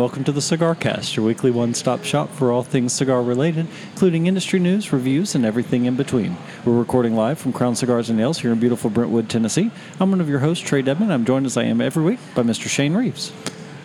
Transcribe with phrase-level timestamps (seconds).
[0.00, 3.66] welcome to the Cigar Cast, your weekly one stop shop for all things cigar related,
[3.90, 6.38] including industry news, reviews, and everything in between.
[6.64, 9.70] We're recording live from Crown Cigars and Nails here in beautiful Brentwood, Tennessee.
[10.00, 11.10] I'm one of your hosts, Trae Dedman.
[11.10, 12.66] I'm joined as I am every week by Mr.
[12.66, 13.30] Shane Reeves.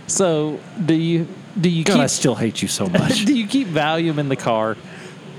[0.07, 1.27] So, do you
[1.59, 3.25] do you God, I still hate you so much.
[3.25, 4.77] do you keep Valium in the car?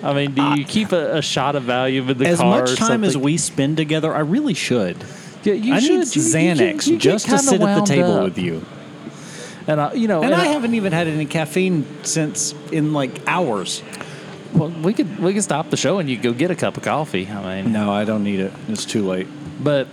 [0.03, 0.69] I mean, do you ah.
[0.69, 2.65] keep a, a shot of Valium in the as car?
[2.65, 4.99] As much time as we spend together, I really should.
[5.43, 6.01] yeah, you I should.
[6.01, 8.25] need You- you Xanax you just to sit at the table up.
[8.25, 8.63] with you.
[9.69, 13.11] And I, you know, And I I- haven't even had any caffeine since in like
[13.27, 13.83] hours.
[14.55, 16.83] Well, we could we could stop the show and you go get a cup of
[16.83, 17.29] coffee.
[17.29, 18.53] I mean, No, I don't need it.
[18.69, 19.27] It's too late.
[19.63, 19.89] But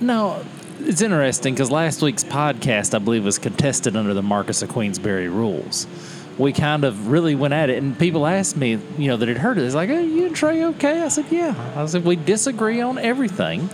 [0.00, 0.44] no,
[0.80, 5.28] it's interesting because last week's podcast, I believe, was contested under the Marquess of Queensberry
[5.28, 5.86] rules.
[6.36, 9.38] We kind of really went at it, and people asked me, you know, that had
[9.38, 9.62] heard it.
[9.64, 12.98] It's like, "Are you and Trae okay?" I said, "Yeah." I said, "We disagree on
[12.98, 13.70] everything,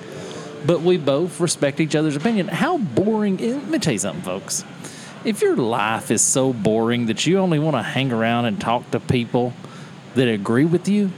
[0.66, 3.38] but we both respect each other's opinion." How boring?
[3.38, 4.62] Let me tell you something, folks.
[5.24, 8.90] If your life is so boring that you only want to hang around and talk
[8.92, 9.52] to people
[10.14, 11.10] that agree with you,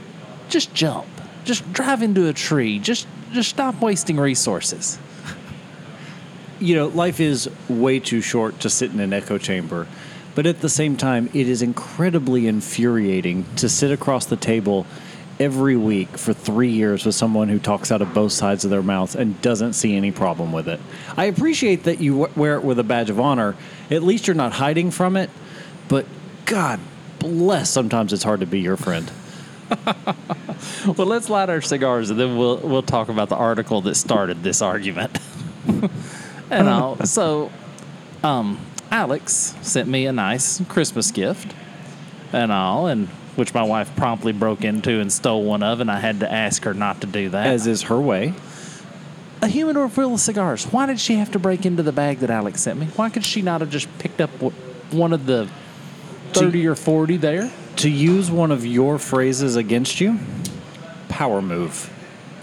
[0.49, 1.07] just jump.
[1.45, 2.79] Just drive into a tree.
[2.79, 4.99] Just just stop wasting resources.
[6.59, 9.87] you know, life is way too short to sit in an echo chamber.
[10.35, 14.85] But at the same time, it is incredibly infuriating to sit across the table
[15.43, 18.81] every week for three years with someone who talks out of both sides of their
[18.81, 20.79] mouth and doesn't see any problem with it.
[21.17, 23.55] I appreciate that you wear it with a badge of honor.
[23.91, 25.29] At least you're not hiding from it.
[25.89, 26.05] But
[26.45, 26.79] God
[27.19, 29.11] bless, sometimes it's hard to be your friend.
[30.85, 34.43] Well, let's light our cigars and then we'll we'll talk about the article that started
[34.43, 35.17] this argument.
[36.49, 36.97] and all.
[37.05, 37.51] So,
[38.23, 38.59] um,
[38.91, 41.53] Alex sent me a nice Christmas gift
[42.31, 45.99] and all, and which my wife promptly broke into and stole one of, and I
[45.99, 47.47] had to ask her not to do that.
[47.47, 48.33] As is her way.
[49.41, 50.65] a humidor full of cigars.
[50.65, 52.87] Why did she have to break into the bag that Alex sent me?
[52.95, 54.29] Why could she not have just picked up
[54.91, 55.49] one of the
[56.33, 57.51] thirty or forty there?
[57.77, 60.19] To use one of your phrases against you,
[61.09, 61.89] power move.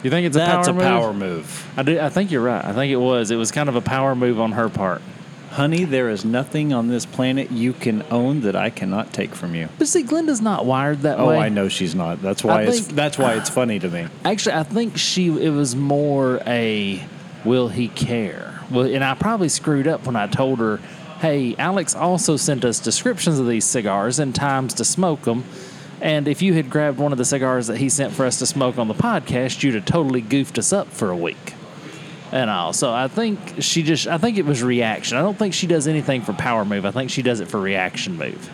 [0.03, 1.21] You think it's That's a a power power move?
[1.21, 1.73] move.
[1.77, 2.01] I do.
[2.01, 2.65] I think you're right.
[2.65, 3.31] I think it was.
[3.31, 5.03] It was kind of a power move on her part.
[5.51, 9.55] Honey, there is nothing on this planet you can own that I cannot take from
[9.57, 9.69] you.
[9.79, 11.25] But see, Glenda's not wired that way.
[11.25, 11.39] Oh, way.
[11.39, 12.23] I know she's not.
[12.23, 14.07] That's why I it's think- that's why it's funny to me.
[14.25, 15.27] Actually, I think she.
[15.27, 17.03] It was more a
[17.45, 18.61] will he care?
[18.71, 20.79] Well, and I probably screwed up when I told her,
[21.19, 25.43] "Hey, Alex also sent us descriptions of these cigars and times to smoke them."
[26.01, 28.47] And if you had grabbed one of the cigars that he sent for us to
[28.47, 31.55] smoke on the podcast, you'd have totally goofed us up for a week.
[32.33, 32.73] And all.
[32.73, 35.19] So I think she just, I think it was reaction.
[35.19, 36.87] I don't think she does anything for power move.
[36.87, 38.51] I think she does it for reaction move.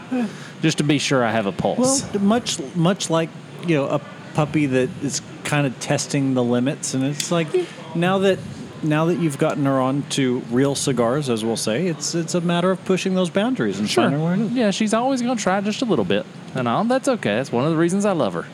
[0.62, 2.02] Just to be sure I have a pulse.
[2.02, 2.22] Well, pulse.
[2.22, 3.28] much much like
[3.66, 4.00] you know a
[4.34, 7.48] puppy that is kind of testing the limits, and it's like
[7.94, 8.38] now that
[8.82, 12.40] now that you've gotten her on to real cigars, as we'll say, it's it's a
[12.40, 14.52] matter of pushing those boundaries and finding where it is.
[14.52, 17.36] Yeah, she's always going to try just a little bit, and all that's okay.
[17.36, 18.46] That's one of the reasons I love her.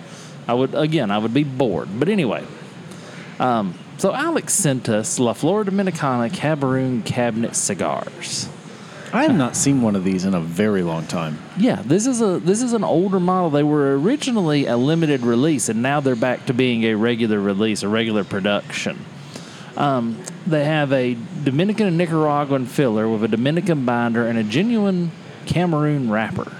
[0.48, 2.44] I would again, I would be bored, but anyway.
[3.38, 8.48] Um, so Alex sent us La Flor Dominicana Cameroon Cabinet cigars.
[9.12, 11.38] I have not seen one of these in a very long time.
[11.56, 13.50] Yeah, this is a this is an older model.
[13.50, 17.84] They were originally a limited release, and now they're back to being a regular release,
[17.84, 18.98] a regular production.
[19.76, 25.12] Um, they have a Dominican and Nicaraguan filler with a Dominican binder and a genuine
[25.46, 26.50] Cameroon wrapper.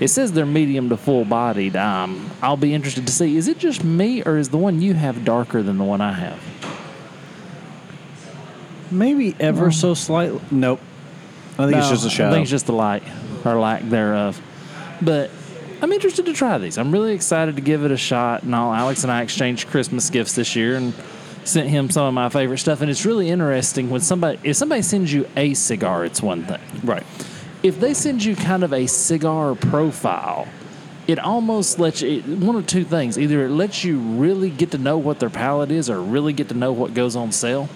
[0.00, 1.74] It says they're medium to full bodied.
[1.76, 3.36] Um, I'll be interested to see.
[3.36, 6.12] Is it just me, or is the one you have darker than the one I
[6.12, 6.40] have?
[8.90, 10.40] Maybe ever so slightly.
[10.50, 10.80] Nope.
[11.58, 12.30] I think it's just a shadow.
[12.30, 13.02] I think it's just the light
[13.44, 14.40] or lack thereof.
[15.02, 15.30] But
[15.82, 16.78] I'm interested to try these.
[16.78, 18.44] I'm really excited to give it a shot.
[18.44, 20.94] And all Alex and I exchanged Christmas gifts this year and
[21.44, 22.80] sent him some of my favorite stuff.
[22.80, 26.60] And it's really interesting when somebody if somebody sends you a cigar, it's one thing.
[26.84, 27.04] right.
[27.62, 30.46] If they send you kind of a cigar profile,
[31.08, 33.18] it almost lets you one of two things.
[33.18, 36.48] Either it lets you really get to know what their palate is or really get
[36.50, 37.68] to know what goes on sale.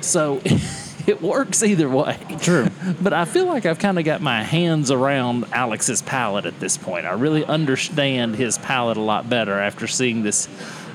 [0.00, 0.40] So
[1.06, 2.18] it works either way.
[2.40, 2.68] True.
[3.00, 6.76] But I feel like I've kind of got my hands around Alex's palate at this
[6.76, 7.06] point.
[7.06, 10.48] I really understand his palate a lot better after seeing this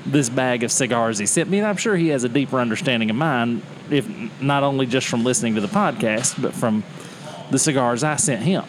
[0.04, 3.10] this bag of cigars he sent me, and I'm sure he has a deeper understanding
[3.10, 3.60] of mine,
[3.90, 4.08] if
[4.40, 6.84] not only just from listening to the podcast, but from
[7.50, 8.64] the cigars I sent him.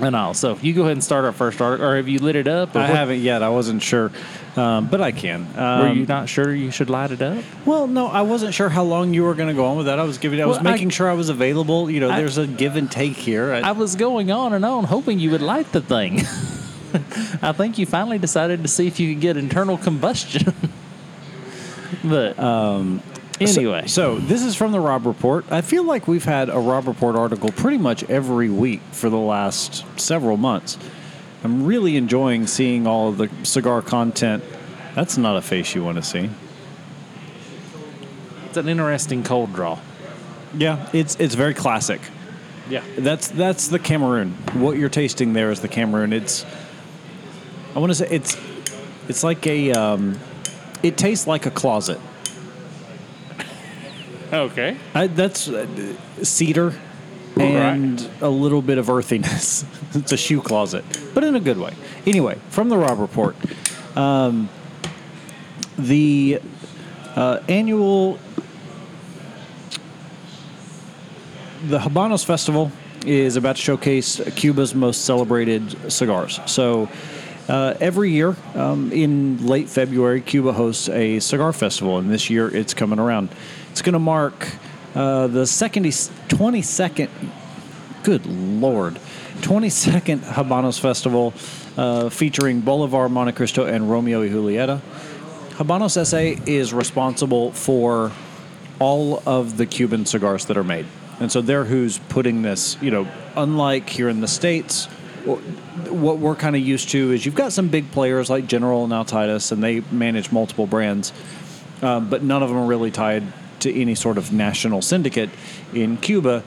[0.00, 0.32] And all.
[0.32, 2.46] So if you go ahead and start our first article, or have you lit it
[2.46, 2.76] up?
[2.76, 3.42] I what- haven't yet.
[3.42, 4.12] I wasn't sure,
[4.56, 5.48] um, but I can.
[5.56, 7.42] Um, Were you not sure you should light it up?
[7.66, 9.98] Well, no, I wasn't sure how long you were going to go on with that.
[9.98, 10.40] I was giving.
[10.40, 11.90] I was Well, I- making sure I was available.
[11.90, 13.52] You know, I- there's a give and take here.
[13.52, 16.20] I, I was going on and on, hoping you would light the thing.
[17.42, 20.54] I think you finally decided to see if you could get internal combustion.
[22.04, 22.38] but
[23.40, 25.44] Anyway, So, this is from the Robb Report.
[25.50, 29.18] I feel like we've had a Robb Report article pretty much every week for the
[29.18, 30.76] last several months.
[31.44, 34.42] I'm really enjoying seeing all of the cigar content.
[34.94, 36.28] That's not a face you want to see.
[38.46, 39.78] it's an interesting cold draw.
[40.56, 42.00] Yeah, it's it's very classic.
[42.68, 42.82] Yeah.
[42.98, 44.32] That's that's the Cameroon.
[44.54, 46.12] What you're tasting there is the Cameroon.
[46.12, 46.44] It's
[47.76, 48.36] I want to say it's
[49.08, 50.18] it's like a um,
[50.82, 52.00] it tastes like a closet.
[54.32, 54.76] Okay.
[54.94, 55.66] I, that's uh,
[56.22, 56.74] cedar
[57.36, 59.64] and a little bit of earthiness.
[59.94, 60.84] it's a shoe closet,
[61.14, 61.74] but in a good way.
[62.06, 63.36] Anyway, from the Robb Report,
[63.96, 64.48] um,
[65.78, 66.40] the
[67.14, 68.18] uh, annual
[71.64, 72.70] the Habanos Festival
[73.04, 76.40] is about to showcase Cuba's most celebrated cigars.
[76.46, 76.88] So.
[77.48, 82.54] Uh, every year um, in late February, Cuba hosts a cigar festival, and this year
[82.54, 83.30] it's coming around.
[83.70, 84.48] It's going to mark
[84.94, 87.08] uh, the second, 22nd,
[88.02, 88.98] good lord,
[89.40, 91.32] 22nd Habanos Festival
[91.76, 94.80] uh, featuring Bolivar, Montecristo, and Romeo y Julieta.
[95.50, 98.12] Habanos SA is responsible for
[98.78, 100.86] all of the Cuban cigars that are made.
[101.20, 104.86] And so they're who's putting this, you know, unlike here in the States,
[105.26, 108.92] what we're kind of used to is you've got some big players like General and
[108.92, 111.12] Altadis, and they manage multiple brands,
[111.82, 113.24] um, but none of them are really tied
[113.60, 115.30] to any sort of national syndicate.
[115.72, 116.42] In Cuba,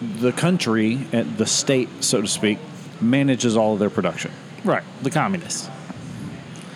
[0.00, 2.58] the country, uh, the state, so to speak,
[3.00, 4.30] manages all of their production.
[4.64, 4.82] Right.
[5.02, 5.68] The communists.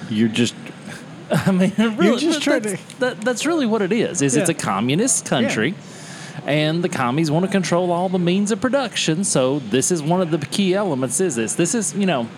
[0.09, 0.55] You're just
[1.31, 4.21] I mean, really, just trying that's, that, that's really what it is.
[4.21, 5.77] Is it's a communist country,
[6.45, 9.23] and the commies want to control all the means of production.
[9.23, 11.21] So this is one of the key elements.
[11.21, 11.55] Is this?
[11.55, 12.29] This is you know,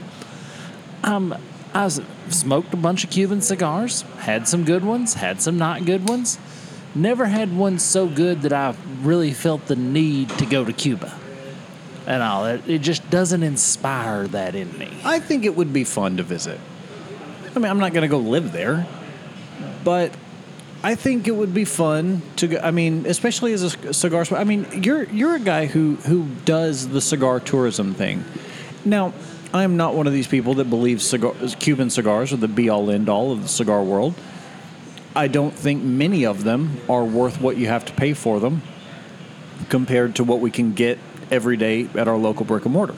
[1.05, 1.35] um,
[1.73, 1.89] I
[2.29, 6.39] smoked a bunch of Cuban cigars, had some good ones, had some not good ones.
[6.95, 11.19] Never had one so good that I really felt the need to go to Cuba.
[12.07, 14.91] And all it, it just doesn't inspire that in me.
[15.05, 16.59] I think it would be fun to visit.
[17.55, 18.87] I mean, I'm not going to go live there,
[19.85, 20.13] but
[20.83, 22.59] I think it would be fun to go.
[22.59, 24.27] I mean, especially as a cigar.
[24.33, 28.25] I mean, you're you're a guy who who does the cigar tourism thing.
[28.85, 29.13] Now,
[29.55, 32.69] I am not one of these people that believes cigar, Cuban cigars are the be
[32.69, 34.15] all end all of the cigar world.
[35.15, 38.63] I don't think many of them are worth what you have to pay for them
[39.69, 40.99] compared to what we can get
[41.31, 42.95] every day at our local brick and mortar.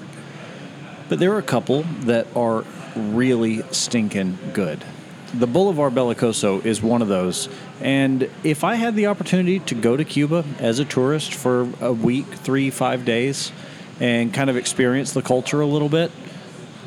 [1.08, 2.64] But there are a couple that are
[2.96, 4.84] really stinking good.
[5.32, 7.48] The Bolivar Belicoso is one of those.
[7.80, 11.92] And if I had the opportunity to go to Cuba as a tourist for a
[11.92, 13.50] week, three, five days,
[13.98, 16.12] and kind of experience the culture a little bit,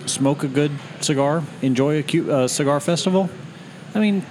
[0.05, 0.71] smoke a good
[1.01, 3.29] cigar, enjoy a Cu- uh, cigar festival,
[3.93, 4.25] I mean,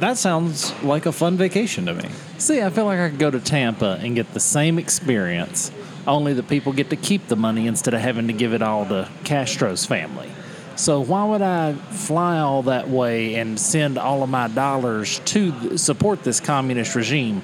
[0.00, 2.08] that sounds like a fun vacation to me.
[2.38, 5.70] See, I feel like I could go to Tampa and get the same experience,
[6.06, 8.86] only the people get to keep the money instead of having to give it all
[8.86, 10.30] to Castro's family.
[10.74, 15.76] So why would I fly all that way and send all of my dollars to
[15.76, 17.42] support this communist regime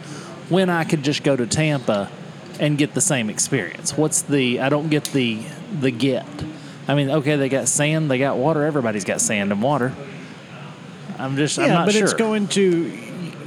[0.48, 2.10] when I could just go to Tampa
[2.58, 3.96] and get the same experience?
[3.96, 5.42] What's the I don't get the
[5.72, 6.26] the get.
[6.86, 8.64] I mean, okay, they got sand, they got water.
[8.64, 9.94] Everybody's got sand and water.
[11.18, 12.04] I'm just, I'm yeah, not but sure.
[12.04, 12.92] it's going to,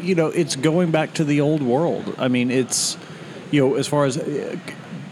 [0.01, 2.15] you know, it's going back to the old world.
[2.17, 2.97] I mean, it's,
[3.51, 4.57] you know, as far as uh,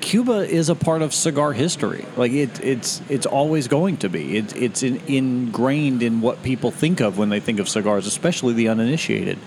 [0.01, 2.05] Cuba is a part of cigar history.
[2.15, 4.37] Like it, it's it's always going to be.
[4.37, 8.53] It, it's in, ingrained in what people think of when they think of cigars, especially
[8.53, 9.37] the uninitiated.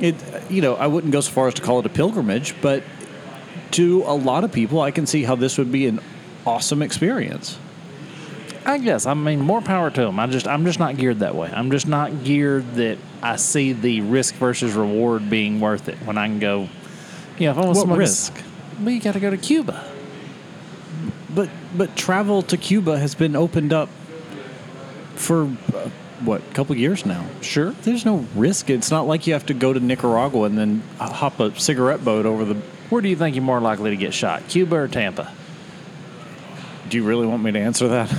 [0.00, 0.16] It,
[0.50, 2.82] you know, I wouldn't go so far as to call it a pilgrimage, but
[3.72, 6.00] to a lot of people, I can see how this would be an
[6.46, 7.58] awesome experience.
[8.64, 9.06] I guess.
[9.06, 10.20] I mean, more power to them.
[10.20, 11.50] I just, I'm just not geared that way.
[11.52, 16.16] I'm just not geared that I see the risk versus reward being worth it when
[16.16, 16.68] I can go.
[17.38, 18.40] You know, if I want What to risk?
[18.80, 19.84] Well, you got to go to Cuba.
[21.34, 23.88] But but travel to Cuba has been opened up
[25.14, 25.88] for uh,
[26.20, 27.24] what a couple years now.
[27.40, 27.70] Sure.
[27.82, 28.68] There's no risk.
[28.70, 32.26] It's not like you have to go to Nicaragua and then hop a cigarette boat
[32.26, 32.54] over the.
[32.90, 35.32] Where do you think you're more likely to get shot, Cuba or Tampa?
[36.88, 38.14] Do you really want me to answer that?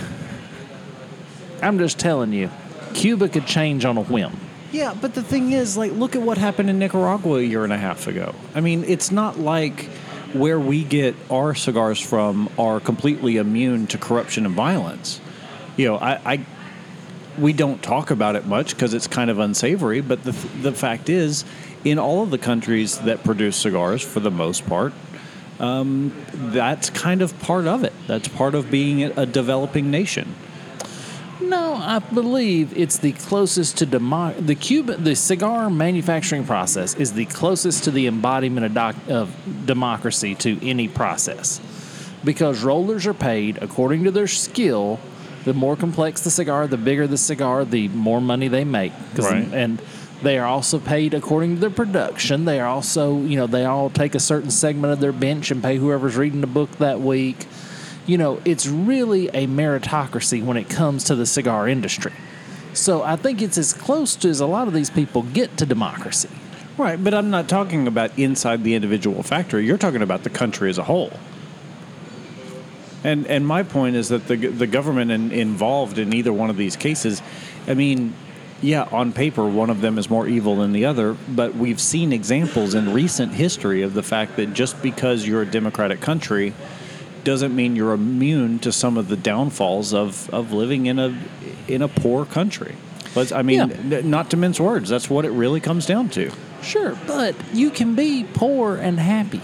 [1.64, 2.50] I'm just telling you,
[2.94, 4.38] Cuba could change on a whim.
[4.72, 7.72] Yeah, but the thing is, like, look at what happened in Nicaragua a year and
[7.72, 8.34] a half ago.
[8.56, 9.86] I mean, it's not like
[10.34, 15.22] where we get our cigars from are completely immune to corruption and violence.
[15.78, 16.46] You know, I, I
[17.38, 20.02] we don't talk about it much because it's kind of unsavory.
[20.02, 21.46] But the the fact is,
[21.84, 24.94] in all of the countries that produce cigars, for the most part,
[25.60, 27.94] um, that's kind of part of it.
[28.08, 30.36] That's part of being a developing nation.
[31.42, 37.14] No, I believe it's the closest to demo- the Cuban the cigar manufacturing process is
[37.14, 41.60] the closest to the embodiment of, doc- of democracy to any process,
[42.24, 45.00] because rollers are paid according to their skill.
[45.44, 48.94] The more complex the cigar, the bigger the cigar, the more money they make.
[49.18, 49.46] Right.
[49.54, 49.82] And
[50.22, 52.46] they are also paid according to their production.
[52.46, 55.62] They are also, you know, they all take a certain segment of their bench and
[55.62, 57.46] pay whoever's reading the book that week
[58.06, 62.14] you know, it's really a meritocracy when it comes to the cigar industry.
[62.74, 65.66] So I think it's as close to as a lot of these people get to
[65.66, 66.30] democracy.
[66.78, 69.66] Right, but I'm not talking about inside the individual factory.
[69.66, 71.12] You're talking about the country as a whole.
[73.04, 76.58] And and my point is that the the government in, involved in either one of
[76.58, 77.22] these cases,
[77.68, 78.16] I mean,
[78.62, 82.14] yeah, on paper one of them is more evil than the other, but we've seen
[82.14, 86.54] examples in recent history of the fact that just because you're a democratic country
[87.24, 91.18] doesn't mean you're immune to some of the downfalls of, of living in a
[91.68, 92.76] in a poor country.
[93.16, 93.98] Let's, I mean, Yeah.
[94.00, 96.32] n- not to mince words, that's what it really comes down to.
[96.62, 99.42] Sure, but you can be poor and happy.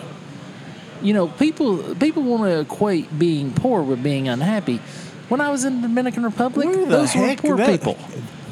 [1.01, 4.81] You know, people people want to equate being poor with being unhappy.
[5.29, 7.97] When I was in the Dominican Republic, the those were poor that- people.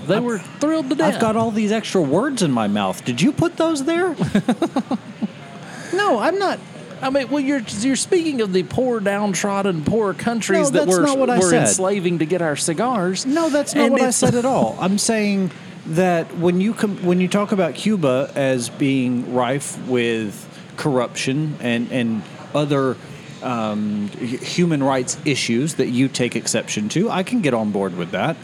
[0.05, 1.15] They were thrilled to death.
[1.15, 3.03] I've got all these extra words in my mouth.
[3.03, 4.15] Did you put those there?
[5.93, 6.59] no, I'm not.
[7.01, 11.01] I mean, well, you're you're speaking of the poor, downtrodden, poor countries No, that we're,
[11.01, 13.25] not what I we're enslaving to get our cigars.
[13.25, 14.77] No, that's not And what I said at all.
[14.79, 15.51] I'm saying
[15.87, 20.43] that when you com- when you talk about Cuba as being rife with
[20.77, 22.23] corruption and and
[22.53, 22.97] other
[23.43, 28.11] um, human rights issues that you take exception to, I can get on board with
[28.11, 28.37] that.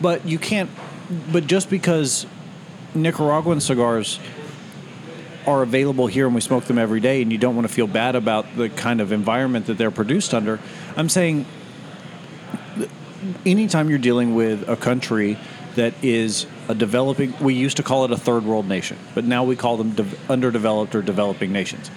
[0.00, 0.70] But you can't.
[1.32, 2.26] But just because
[2.94, 4.18] Nicaraguan cigars
[5.46, 7.86] are available here and we smoke them every day, and you don't want to feel
[7.86, 10.58] bad about the kind of environment that they're produced under,
[10.96, 11.46] I'm saying
[13.46, 15.38] anytime you're dealing with a country
[15.76, 19.44] that is a developing, we used to call it a third world nation, but now
[19.44, 21.90] we call them de- underdeveloped or developing nations.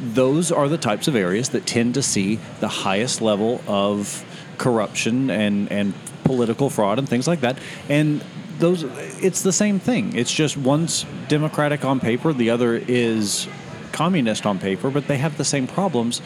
[0.00, 4.24] Those are the types of areas that tend to see the highest level of
[4.58, 5.92] corruption and, and
[6.24, 7.58] political fraud and things like that.
[7.88, 8.22] And
[8.58, 8.82] those,
[9.22, 10.16] it's the same thing.
[10.16, 13.48] It's just one's democratic on paper, the other is
[13.92, 16.20] communist on paper, but they have the same problems,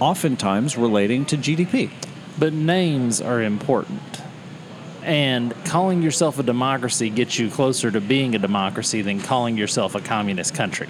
[0.00, 1.90] oftentimes relating to GDP.
[2.38, 4.00] But names are important.
[5.02, 9.94] And calling yourself a democracy gets you closer to being a democracy than calling yourself
[9.94, 10.88] a communist country.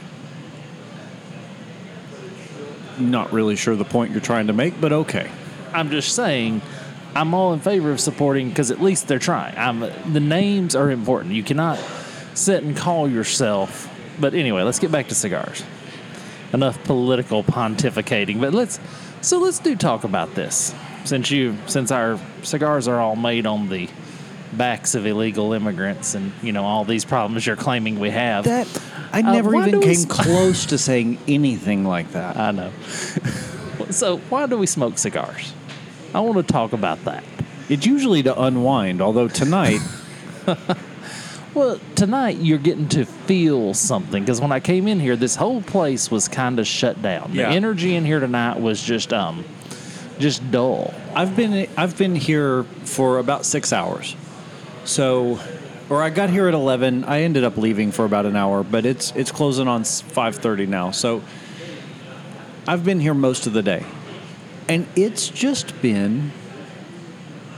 [2.98, 5.30] Not really sure the point you're trying to make, but okay.
[5.72, 6.60] I'm just saying,
[7.14, 9.56] I'm all in favor of supporting because at least they're trying.
[9.56, 9.80] I'm,
[10.12, 11.34] the names are important.
[11.34, 11.78] You cannot
[12.34, 13.88] sit and call yourself.
[14.20, 15.62] But anyway, let's get back to cigars.
[16.52, 18.78] Enough political pontificating, but let's
[19.22, 20.74] so let's do talk about this.
[21.04, 23.88] Since you since our cigars are all made on the
[24.52, 28.44] backs of illegal immigrants and you know all these problems you're claiming we have.
[28.44, 28.68] That
[29.12, 32.36] I Uh, never why even came sp- close to saying anything like that.
[32.48, 32.70] I know.
[33.90, 35.54] so why do we smoke cigars?
[36.14, 37.24] I want to talk about that.
[37.68, 39.80] It's usually to unwind, although tonight,
[41.54, 45.60] Well, tonight you're getting to feel something because when I came in here, this whole
[45.60, 47.32] place was kind of shut down.
[47.34, 47.50] Yeah.
[47.50, 49.44] The energy in here tonight was just um,
[50.18, 50.94] just dull.
[51.14, 54.16] I've been I've been here for about six hours.
[54.84, 55.40] So,
[55.90, 57.04] or I got here at eleven.
[57.04, 60.64] I ended up leaving for about an hour, but it's it's closing on five thirty
[60.64, 60.90] now.
[60.90, 61.22] So,
[62.66, 63.84] I've been here most of the day,
[64.68, 66.32] and it's just been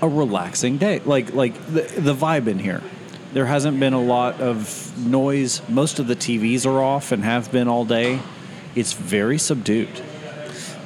[0.02, 1.00] a relaxing day.
[1.04, 2.82] Like like the the vibe in here.
[3.32, 5.60] There hasn't been a lot of noise.
[5.68, 8.20] Most of the TVs are off and have been all day.
[8.76, 10.02] It's very subdued.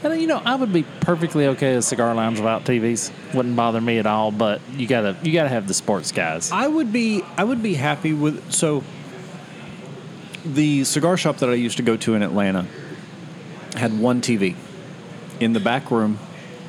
[0.02, 3.10] And you know, I would be perfectly okay a cigar lounge without TVs.
[3.34, 4.30] Wouldn't bother me at all.
[4.30, 6.50] But you gotta you gotta have the sports guys.
[6.52, 8.84] I would be I would be happy with so
[10.44, 12.66] the cigar shop that I used to go to in Atlanta
[13.75, 14.54] had one TV
[15.40, 16.18] in the back room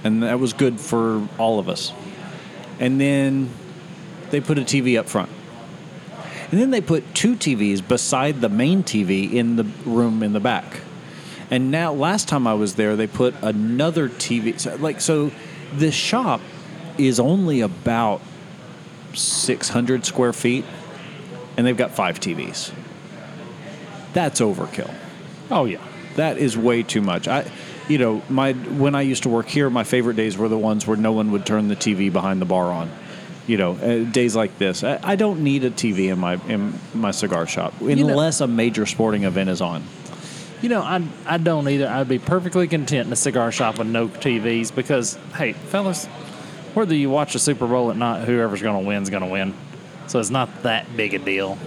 [0.04, 1.92] and that was good for all of us.
[2.80, 3.50] And then
[4.30, 5.30] they put a TV up front.
[6.52, 10.40] And then they put two TVs beside the main TV in the room in the
[10.40, 10.82] back.
[11.52, 14.60] And now, last time I was there, they put another TV.
[14.60, 15.32] So, like, so
[15.74, 16.42] this shop
[16.98, 18.22] is only about
[19.14, 20.66] 600 square feet,
[21.58, 22.72] and they've got five TVs.
[24.14, 24.94] That's overkill.
[25.52, 25.84] Oh yeah.
[26.16, 27.28] That is way too much.
[27.28, 27.50] I,
[27.90, 30.88] you know, my when I used to work here, my favorite days were the ones
[30.88, 32.90] where no one would turn the TV behind the bar on.
[33.48, 34.84] You know, uh, days like this.
[34.84, 38.48] I, I don't need a TV in my in my cigar shop know- unless a
[38.48, 39.84] major sporting event is on.
[40.62, 41.88] You know, I I don't either.
[41.88, 46.06] I'd be perfectly content in a cigar shop with no TVs because hey, fellas,
[46.76, 49.30] whether you watch the Super Bowl or not, whoever's going to win is going to
[49.30, 49.56] win.
[50.06, 51.58] So it's not that big a deal.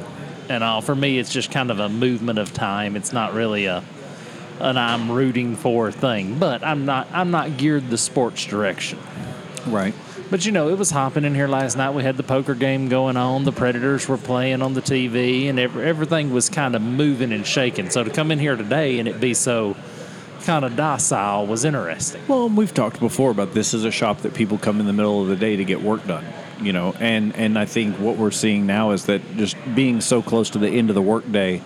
[0.48, 2.94] And all for me, it's just kind of a movement of time.
[2.96, 3.82] It's not really a
[4.62, 6.38] an I'm rooting for thing.
[6.38, 8.98] But I'm not I'm not geared the sports direction.
[9.66, 9.94] Right.
[10.30, 11.90] But you know, it was hopping in here last night.
[11.90, 13.44] We had the poker game going on.
[13.44, 17.46] The Predators were playing on the TV, and every, everything was kind of moving and
[17.46, 17.90] shaking.
[17.90, 19.76] So to come in here today and it be so
[20.44, 22.22] kind of docile was interesting.
[22.28, 25.22] Well, we've talked before about this is a shop that people come in the middle
[25.22, 26.24] of the day to get work done.
[26.60, 30.22] You know, and and I think what we're seeing now is that just being so
[30.22, 31.60] close to the end of the workday,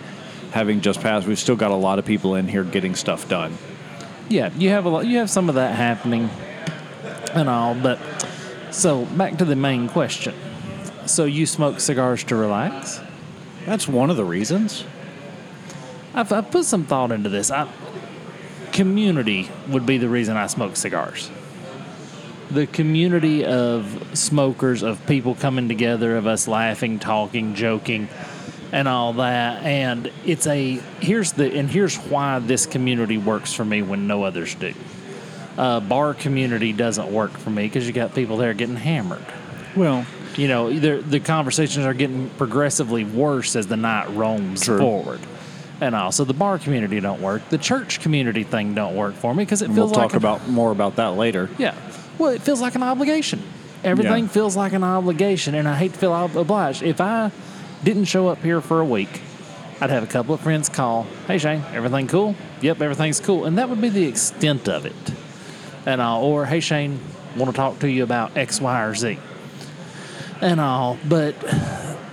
[0.51, 3.57] having just passed, we've still got a lot of people in here getting stuff done.
[4.29, 5.05] Yeah, you have a lot.
[5.05, 6.29] You have some of that happening,
[7.33, 7.75] and all.
[7.75, 7.99] But
[8.71, 10.33] so back to the main question.
[11.05, 12.99] So you smoke cigars to relax?
[13.65, 14.83] That's one of the reasons.
[16.13, 17.51] I've, I've put some thought into this.
[17.51, 17.69] I,
[18.71, 21.29] community would be the reason I smoke cigars.
[22.51, 28.07] The community of smokers, of people coming together, of us laughing, talking, joking,
[28.71, 29.63] and all that.
[29.63, 34.23] And it's a here's the and here's why this community works for me when no
[34.23, 34.73] others do.
[35.57, 39.25] Uh, bar community doesn't work for me because you got people there getting hammered.
[39.75, 40.05] Well,
[40.35, 44.77] You know, the conversations are getting progressively worse as the night roams True.
[44.77, 45.19] forward.
[45.81, 47.49] And also the bar community don't work.
[47.49, 50.17] The church community thing don't work for me because it feels we'll feels talk a-
[50.17, 51.49] about more about that later.
[51.57, 51.73] yeah.
[52.19, 53.41] Well, it feels like an obligation.
[53.83, 54.29] Everything Yeah.
[54.29, 56.81] feels like an obligation, and I hate to feel obliged.
[56.83, 57.31] If I
[57.83, 59.21] didn't show up here for a week,
[59.79, 62.35] I'd have a couple of friends call, "Hey Shane, everything cool?
[62.61, 64.95] Yep, everything's cool," and that would be the extent of it.
[65.85, 66.99] And all, or "Hey Shane,
[67.35, 69.19] want to talk to you about X, Y, or Z,"
[70.41, 70.97] and all.
[71.07, 71.35] But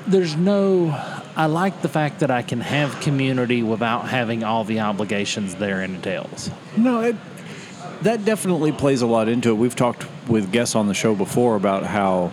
[0.06, 0.94] there's no.
[1.36, 5.82] I like the fact that I can have community without having all the obligations there
[5.82, 6.48] entails.
[6.76, 7.16] No, it,
[8.02, 9.54] that definitely plays a lot into it.
[9.54, 12.30] We've talked with guests on the show before about how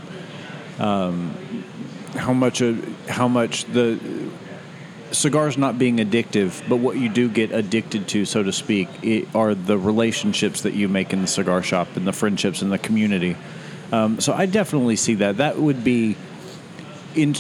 [0.77, 1.33] um,
[2.15, 2.77] how much a,
[3.07, 3.99] how much the
[5.11, 8.87] cigars not being addictive, but what you do get addicted to, so to speak,
[9.35, 12.77] are the relationships that you make in the cigar shop and the friendships and the
[12.77, 13.35] community.
[13.91, 15.37] Um, so I definitely see that.
[15.37, 16.15] That would be
[17.15, 17.35] in.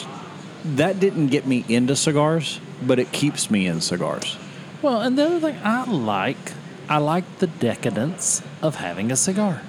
[0.65, 4.37] That didn't get me into cigars, but it keeps me in cigars.
[4.81, 6.53] Well, and the other thing I like,
[6.89, 9.61] I like the decadence of having a cigar.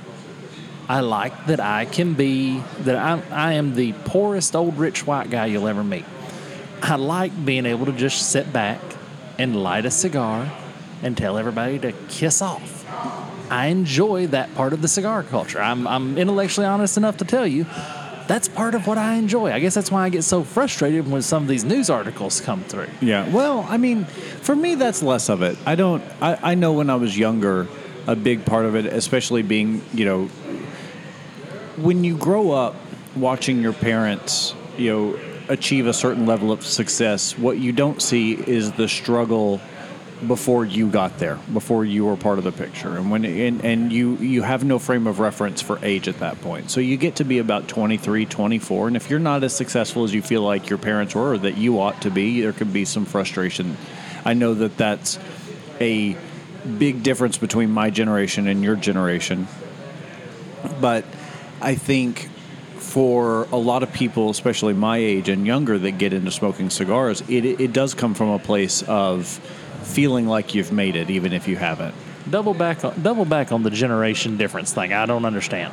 [0.89, 5.31] I like that I can be that I I am the poorest old rich white
[5.31, 6.05] guy you'll ever meet.
[6.83, 8.81] I like being able to just sit back
[9.39, 10.51] and light a cigar
[11.03, 12.85] and tell everybody to kiss off.
[13.51, 15.61] I enjoy that part of the cigar culture.
[15.61, 17.67] I'm I'm intellectually honest enough to tell you
[18.27, 19.53] that's part of what I enjoy.
[19.53, 22.65] I guess that's why I get so frustrated when some of these news articles come
[22.65, 22.89] through.
[23.01, 23.29] Yeah.
[23.29, 25.59] Well, I mean, for me, that's less of it.
[25.67, 26.03] I don't.
[26.21, 27.69] I, I know when I was younger,
[28.07, 30.31] a big part of it, especially being, you know,
[31.77, 32.75] when you grow up
[33.17, 38.33] watching your parents, you know, achieve a certain level of success, what you don't see
[38.33, 39.61] is the struggle
[40.27, 43.93] before you got there, before you were part of the picture, and when and, and
[43.93, 46.71] you you have no frame of reference for age at that point.
[46.71, 50.15] So you get to be about 23, 24, and if you're not as successful as
[50.15, 52.85] you feel like your parents were or that you ought to be, there could be
[52.85, 53.77] some frustration.
[54.25, 55.19] I know that that's
[55.81, 56.17] a
[56.79, 59.49] big difference between my generation and your generation,
[60.81, 61.05] but
[61.63, 62.29] I think
[62.77, 67.23] for a lot of people, especially my age and younger, that get into smoking cigars,
[67.29, 69.27] it, it does come from a place of
[69.83, 71.95] feeling like you've made it, even if you haven't.
[72.29, 74.93] Double back on double back on the generation difference thing.
[74.93, 75.73] I don't understand.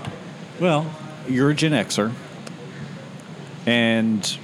[0.60, 0.92] Well,
[1.28, 2.12] you're a Gen Xer,
[3.68, 4.38] and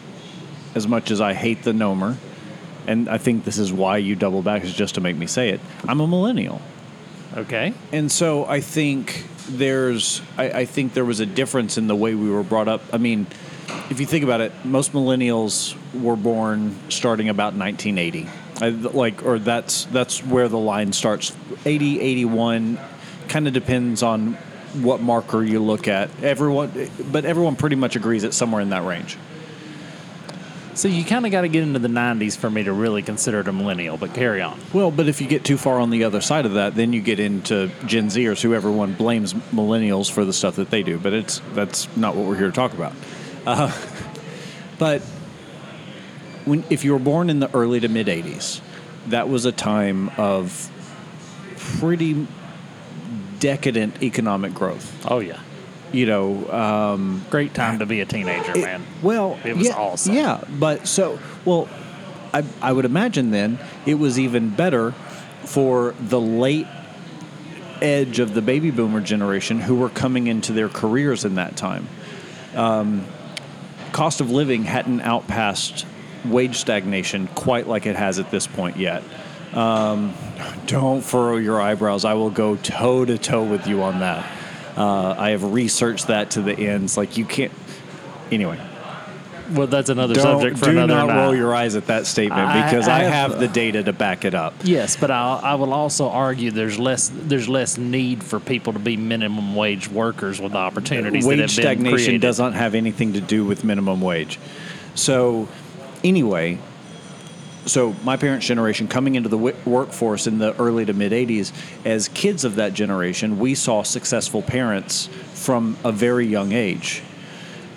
[0.76, 2.16] as much as I hate the Nomer,
[2.86, 5.50] and I think this is why you double back is just to make me say
[5.50, 6.62] it, I'm a millennial.
[7.36, 7.74] Okay.
[7.92, 12.16] And so I think there's, I, I think there was a difference in the way
[12.16, 12.82] we were brought up.
[12.92, 13.28] I mean,
[13.90, 18.28] if you think about it, most millennials were born starting about 1980.
[18.62, 21.36] I, like, or that's that's where the line starts.
[21.66, 22.80] 80, 81,
[23.28, 24.34] kind of depends on
[24.82, 26.10] what marker you look at.
[26.24, 29.18] Everyone, but everyone pretty much agrees it's somewhere in that range.
[30.76, 33.40] So you kind of got to get into the 90s for me to really consider
[33.40, 34.60] it a millennial, but carry on.
[34.74, 37.02] Well, but if you get too far on the other side of that, then you
[37.02, 41.00] get into Gen Zers, who everyone blames millennials for the stuff that they do.
[41.00, 42.94] But it's that's not what we're here to talk about.
[43.46, 43.72] Uh,
[44.78, 45.02] but
[46.44, 48.60] when if you were born in the early to mid '80s,
[49.08, 50.70] that was a time of
[51.80, 52.28] pretty
[53.40, 55.06] decadent economic growth.
[55.10, 55.40] Oh, yeah.
[55.92, 58.84] You know, um, Great time to be a teenager, it- man.
[59.02, 60.16] Well, It was yeah, awesome.
[60.16, 61.68] Yeah, but so well,
[62.34, 64.94] I I would imagine then it was even better
[65.44, 66.68] for the late
[67.82, 71.88] edge of the baby boomer generation who were coming into their careers in that time.
[72.56, 73.06] Um,
[73.92, 75.86] cost of living hadn't outpassed
[76.26, 79.04] wage stagnation quite like it has at this point yet.
[79.54, 80.14] Um,
[80.66, 82.04] don't furrow your eyebrows.
[82.04, 84.26] I will go toe to toe with you on that.
[84.78, 86.98] Uh, I have researched that to the ends.
[86.98, 87.52] Like you can't.
[88.32, 88.60] Anyway,
[89.54, 91.24] Well, that's another don't subject for do another not night.
[91.24, 93.94] roll your eyes at that statement I- because I I, have- have the data to
[93.94, 94.54] back it up.
[94.64, 98.80] Yes, but I, I will also argue there's less there's less need for people to
[98.80, 102.22] be minimum wage workers with opportunities that wage have been stagnation created.
[102.22, 104.40] does not have anything to do with minimum wage.
[104.96, 105.48] So,
[106.04, 106.58] anyway,
[107.66, 111.52] so my parents' generation coming into the wi- workforce in the early to mid 80s,
[111.86, 117.02] as kids of that generation, we saw successful parents from a very young age.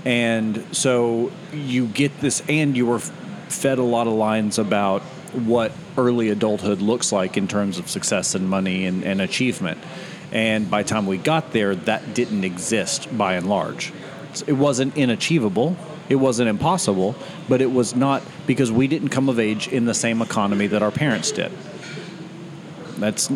[0.05, 5.73] And so you get this, and you were fed a lot of lines about what
[5.97, 9.79] early adulthood looks like in terms of success and money and, and achievement.
[10.33, 13.93] And by the time we got there, that didn't exist by and large.
[14.47, 15.77] It wasn't inachievable,
[16.09, 17.15] it wasn't impossible,
[17.49, 20.83] but it was not because we didn't come of age in the same economy that
[20.83, 21.53] our parents did.
[22.97, 23.31] That's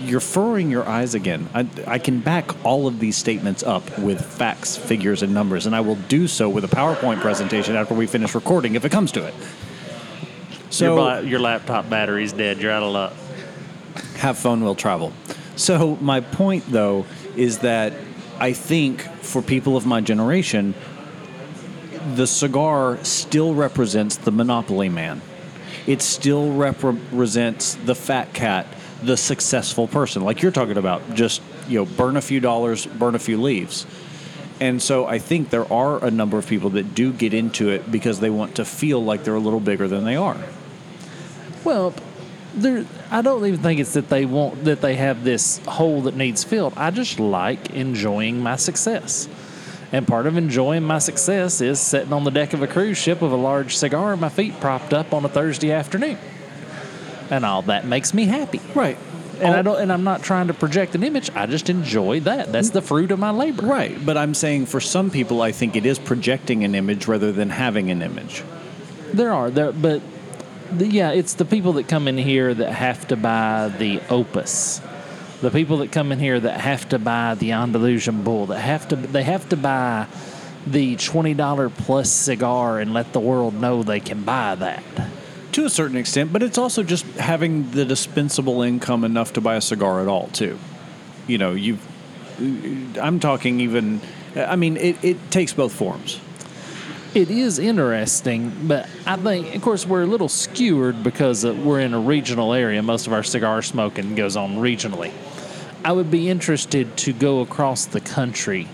[0.00, 1.48] you're furrowing your eyes again.
[1.54, 5.76] I, I can back all of these statements up with facts, figures, and numbers, and
[5.76, 9.12] I will do so with a PowerPoint presentation after we finish recording if it comes
[9.12, 9.34] to it.
[10.70, 12.60] So your, your laptop battery's dead.
[12.60, 13.12] You're out of luck.
[14.16, 15.12] have fun will travel.
[15.56, 17.06] So my point though
[17.36, 17.92] is that
[18.38, 20.74] I think for people of my generation,
[22.14, 25.22] the cigar still represents the monopoly man.
[25.86, 28.66] It still represents the fat cat,
[29.02, 31.14] the successful person, like you're talking about.
[31.14, 33.86] Just you know, burn a few dollars, burn a few leaves.
[34.60, 37.90] And so I think there are a number of people that do get into it
[37.90, 40.36] because they want to feel like they're a little bigger than they are.
[41.64, 41.94] Well,
[42.54, 42.84] there.
[43.10, 46.44] I don't even think it's that they want that they have this hole that needs
[46.44, 46.74] filled.
[46.76, 49.28] I just like enjoying my success.
[49.92, 53.20] And part of enjoying my success is sitting on the deck of a cruise ship
[53.20, 56.18] with a large cigar and my feet propped up on a Thursday afternoon.
[57.30, 58.60] And all that makes me happy.
[58.74, 58.96] Right.
[59.40, 61.30] And I don't and I'm not trying to project an image.
[61.34, 62.52] I just enjoy that.
[62.52, 63.64] That's the fruit of my labor.
[63.64, 67.32] Right, but I'm saying for some people, I think it is projecting an image rather
[67.32, 68.44] than having an image.
[69.14, 70.02] There are there, but
[70.70, 74.80] the, yeah, it's the people that come in here that have to buy the Opus.
[75.40, 78.46] The people that come in here that have to buy the Andalusian Bull.
[78.46, 80.06] That have to they have to buy
[80.66, 84.84] the twenty dollar plus cigar and let the world know they can buy that.
[85.52, 89.56] To a certain extent, but it's also just having the dispensable income enough to buy
[89.56, 90.58] a cigar at all, too.
[91.26, 91.78] You know, you.
[93.00, 94.00] I'm talking even.
[94.36, 96.20] I mean, it, it takes both forms.
[97.12, 101.80] It is interesting, but I think, of course, we're a little skewered because uh, we're
[101.80, 102.82] in a regional area.
[102.84, 105.12] Most of our cigar smoking goes on regionally.
[105.84, 108.68] I would be interested to go across the country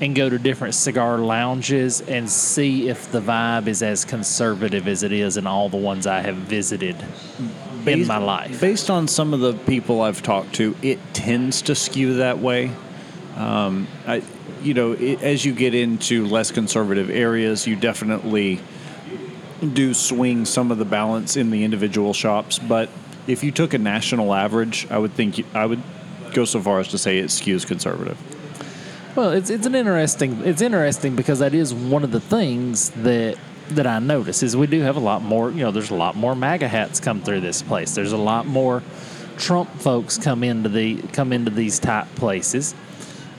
[0.00, 5.02] and go to different cigar lounges and see if the vibe is as conservative as
[5.02, 6.96] it is in all the ones I have visited
[7.86, 8.60] in my life.
[8.60, 12.72] Based on some of the people I've talked to, it tends to skew that way.
[13.36, 14.22] Um, I,
[14.62, 18.60] you know, it, as you get into less conservative areas, you definitely
[19.60, 22.58] do swing some of the balance in the individual shops.
[22.58, 22.88] But
[23.26, 25.82] if you took a national average, I would think I would
[26.32, 28.18] go so far as to say it skews conservative.
[29.16, 33.38] Well, it's it's an interesting it's interesting because that is one of the things that
[33.70, 35.50] that I notice is we do have a lot more.
[35.50, 37.94] You know, there's a lot more MAGA hats come through this place.
[37.94, 38.82] There's a lot more
[39.36, 42.74] Trump folks come into the come into these type places,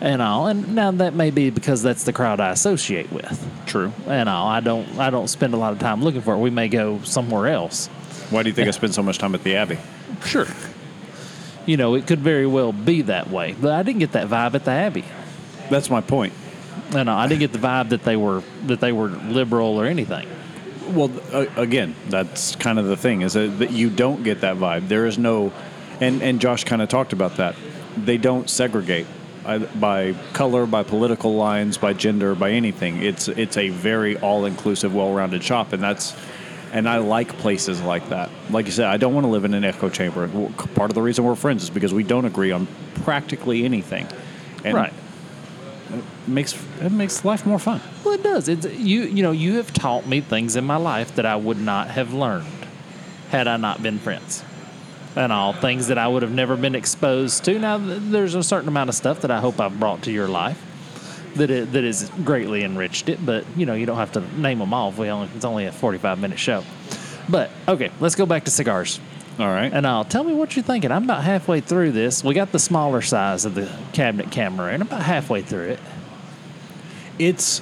[0.02, 0.48] and all.
[0.48, 3.48] And now that may be because that's the crowd I associate with.
[3.68, 3.94] True.
[4.08, 4.48] And all.
[4.48, 6.40] I don't I don't spend a lot of time looking for it.
[6.40, 7.88] We may go somewhere else.
[8.32, 9.78] Why do you think I spend so much time at the Abbey?
[10.26, 10.48] Sure.
[11.66, 14.56] You know, it could very well be that way, but I didn't get that vibe
[14.56, 15.06] at the Abbey.
[15.70, 16.34] That's my point.
[16.92, 20.28] No, I didn't get the vibe that they were that they were liberal or anything.
[20.90, 24.90] Well, uh, again, that's kind of the thing is that, you don't get that vibe.
[24.90, 25.54] There is no,
[26.02, 27.56] and and Josh kind of talked about that.
[27.96, 29.06] They don't segregate
[29.44, 33.02] by color, by political lines, by gender, by anything.
[33.02, 36.16] It's it's a very all inclusive, well rounded shop, and that's.
[36.74, 38.30] And I like places like that.
[38.50, 40.30] Like you said, I don't want to live in an echo chamber.
[40.74, 42.66] Part of the reason we're friends is because we don't agree on
[43.04, 44.08] practically anything.
[44.64, 44.94] And right.
[45.94, 47.82] It makes it makes life more fun.
[48.06, 48.48] Well, it does.
[48.48, 49.04] It's you.
[49.04, 52.14] You know, you have taught me things in my life that I would not have
[52.14, 52.48] learned
[53.30, 54.44] had I not been friends,
[55.16, 57.60] and all things that I would have never been exposed to.
[57.60, 60.62] Now, there's a certain amount of stuff that I hope I've brought to your life
[61.36, 63.26] that it, that has greatly enriched it.
[63.26, 64.92] But you know, you don't have to name them all.
[64.92, 66.64] We only it's only a 45 minute show.
[67.30, 69.00] But okay, let's go back to cigars.
[69.40, 69.72] All right.
[69.72, 70.92] And I'll tell me what you're thinking.
[70.92, 72.24] I'm about halfway through this.
[72.24, 75.80] We got the smaller size of the cabinet Cameroon, and about halfway through it.
[77.18, 77.62] it's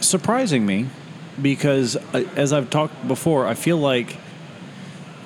[0.00, 0.86] surprising me
[1.40, 4.16] because, uh, as I've talked before, I feel like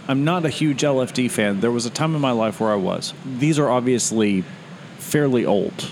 [0.09, 1.61] I'm not a huge LFD fan.
[1.61, 3.15] There was a time in my life where I was.
[3.27, 4.43] These are obviously
[4.99, 5.91] fairly old.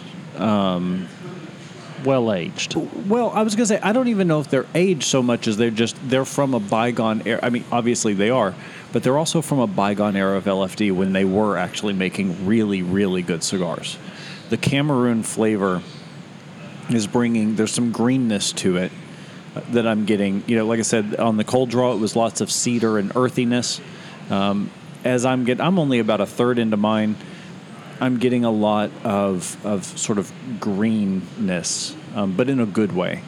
[2.05, 2.77] Well aged.
[3.09, 5.57] Well, I was gonna say I don't even know if they're aged so much as
[5.57, 7.41] they're just they're from a bygone era.
[7.43, 8.55] I mean, obviously they are,
[8.93, 12.83] but they're also from a bygone era of LFD when they were actually making really,
[12.83, 13.99] really good cigars.
[14.51, 15.83] The Cameroon flavor
[16.91, 18.93] is bringing there's some greenness to it
[19.57, 20.45] uh, that I'm getting.
[20.47, 23.11] You know, like I said on the cold draw, it was lots of cedar and
[23.17, 23.81] earthiness.
[24.31, 24.71] Um,
[25.05, 27.17] as I'm getting, I'm only about a third into mine.
[28.01, 33.23] I'm getting a lot of of sort of greenness, um, but in a good way.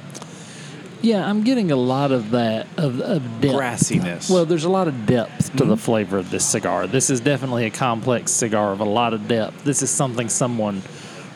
[1.01, 3.55] Yeah, I'm getting a lot of that of, of depth.
[3.55, 4.31] Grassiness.
[4.31, 6.89] Well, there's a lot of depth to the flavor of this cigar.
[6.89, 9.63] This is definitely a complex cigar of a lot of depth.
[9.63, 10.83] This is something someone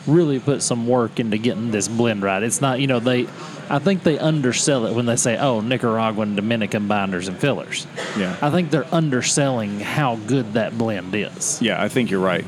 [0.05, 2.43] really put some work into getting this blend right.
[2.43, 3.27] It's not, you know, they
[3.69, 8.35] I think they undersell it when they say, "Oh, Nicaraguan, Dominican binders and fillers." Yeah.
[8.41, 11.61] I think they're underselling how good that blend is.
[11.61, 12.45] Yeah, I think you're right.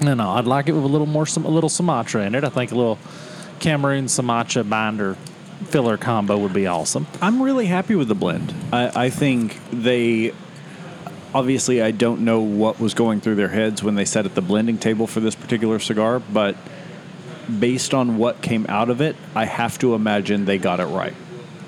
[0.00, 2.44] No, no, I'd like it with a little more, a little Sumatra in it.
[2.44, 2.98] I think a little
[3.58, 5.16] Cameroon Sumatra binder
[5.66, 7.06] filler combo would be awesome.
[7.20, 8.54] I'm really happy with the blend.
[8.72, 10.32] I, I think they
[11.34, 14.42] obviously I don't know what was going through their heads when they sat at the
[14.42, 16.56] blending table for this particular cigar, but
[17.58, 21.14] based on what came out of it, I have to imagine they got it right.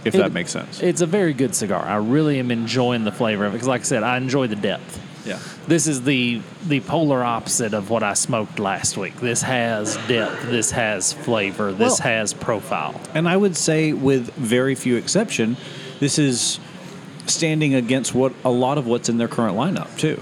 [0.04, 0.80] If It- that makes sense.
[0.82, 1.84] It's a very good cigar.
[1.84, 4.56] I really am enjoying the flavor of it because, like I said, I enjoy the
[4.56, 5.00] depth.
[5.24, 5.38] yeah.
[5.68, 9.20] This is the the polar opposite of what I smoked last week.
[9.20, 10.50] This has depth.
[10.50, 11.70] This has flavor.
[11.72, 13.00] This Well- has profile.
[13.14, 15.56] And I would say, with very few exception,
[16.00, 16.58] this is
[17.26, 20.20] standing against what a lot of what's in their current lineup too.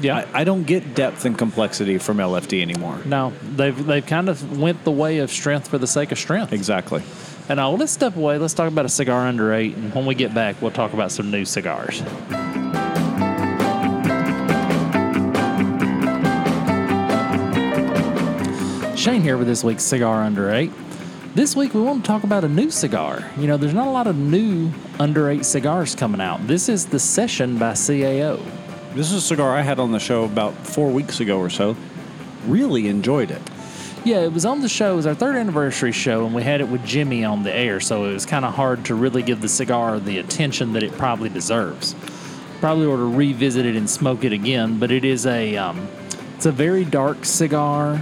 [0.00, 0.26] Yeah.
[0.32, 2.98] I, I don't get depth and complexity from LFD anymore.
[3.04, 6.52] no, they've they've kind of went the way of strength for the sake of strength.
[6.52, 7.02] Exactly.
[7.48, 8.38] And uh, let's step away.
[8.38, 11.12] Let's talk about a cigar under eight, and when we get back, we'll talk about
[11.12, 12.02] some new cigars.
[18.96, 20.70] Shane here with this week's cigar under eight.
[21.34, 23.28] This week we want to talk about a new cigar.
[23.36, 26.46] You know, there's not a lot of new under eight cigars coming out.
[26.46, 28.40] This is the Session by CAO.
[28.94, 31.74] This is a cigar I had on the show about four weeks ago or so.
[32.46, 33.42] Really enjoyed it.
[34.04, 34.92] Yeah, it was on the show.
[34.92, 37.80] It was our third anniversary show, and we had it with Jimmy on the air,
[37.80, 40.92] so it was kind of hard to really give the cigar the attention that it
[40.92, 41.96] probably deserves.
[42.60, 45.88] Probably ought to revisit it and smoke it again, but it is a um,
[46.36, 48.00] it's a very dark cigar.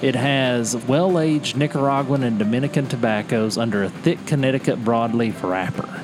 [0.00, 6.02] It has well-aged Nicaraguan and Dominican tobaccos under a thick Connecticut broadleaf wrapper.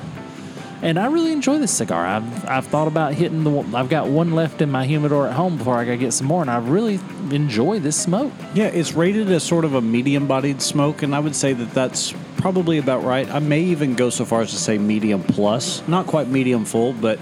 [0.81, 2.05] And I really enjoy this cigar.
[2.05, 3.51] I've I've thought about hitting the.
[3.75, 6.41] I've got one left in my humidor at home before I gotta get some more,
[6.41, 6.99] and I really
[7.31, 8.31] enjoy this smoke.
[8.53, 11.71] Yeah, it's rated as sort of a medium bodied smoke, and I would say that
[11.71, 13.29] that's probably about right.
[13.29, 15.85] I may even go so far as to say medium plus.
[15.87, 17.19] Not quite medium full, but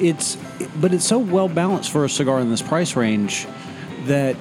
[0.00, 0.36] it's
[0.80, 3.46] but it's so well balanced for a cigar in this price range
[4.04, 4.36] that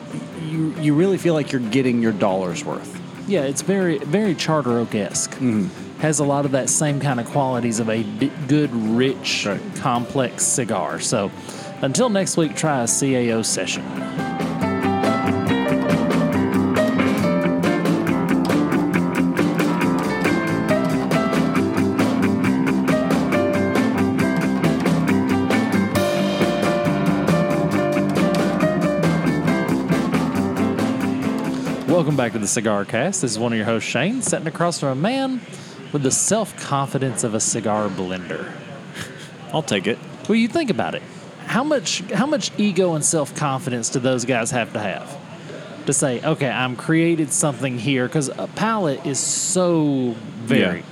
[0.47, 3.01] you you really feel like you're getting your dollar's worth.
[3.27, 5.31] Yeah, it's very very Charter Oak esque.
[5.31, 5.82] Mm-hmm.
[6.03, 9.61] Has a lot of that same kind of qualities of a d- good, rich, Right.
[9.77, 10.99] complex cigar.
[10.99, 11.31] So,
[11.81, 13.83] until next week, try a CAO session.
[31.87, 33.21] Welcome back to the Cigar Cast.
[33.21, 35.39] This is one of your hosts, Shane, sitting across from a man
[35.93, 38.51] with the self confidence of a cigar blender.
[39.53, 39.97] I'll take it.
[40.27, 41.03] Well, you think about it.
[41.45, 45.17] How much how much ego and self confidence do those guys have to have
[45.85, 48.07] to say, okay, I'm created something here?
[48.07, 50.85] Because a palate is so varied.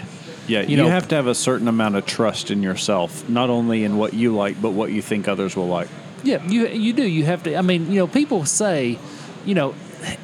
[0.48, 3.50] Yeah, You you, know- have to have a certain amount of trust in yourself, not
[3.50, 5.88] only in what you like, but what you think others will like.
[6.24, 7.04] Yeah, you you do.
[7.04, 7.56] You have to.
[7.56, 9.00] I mean, you know, people say,
[9.46, 9.74] you know,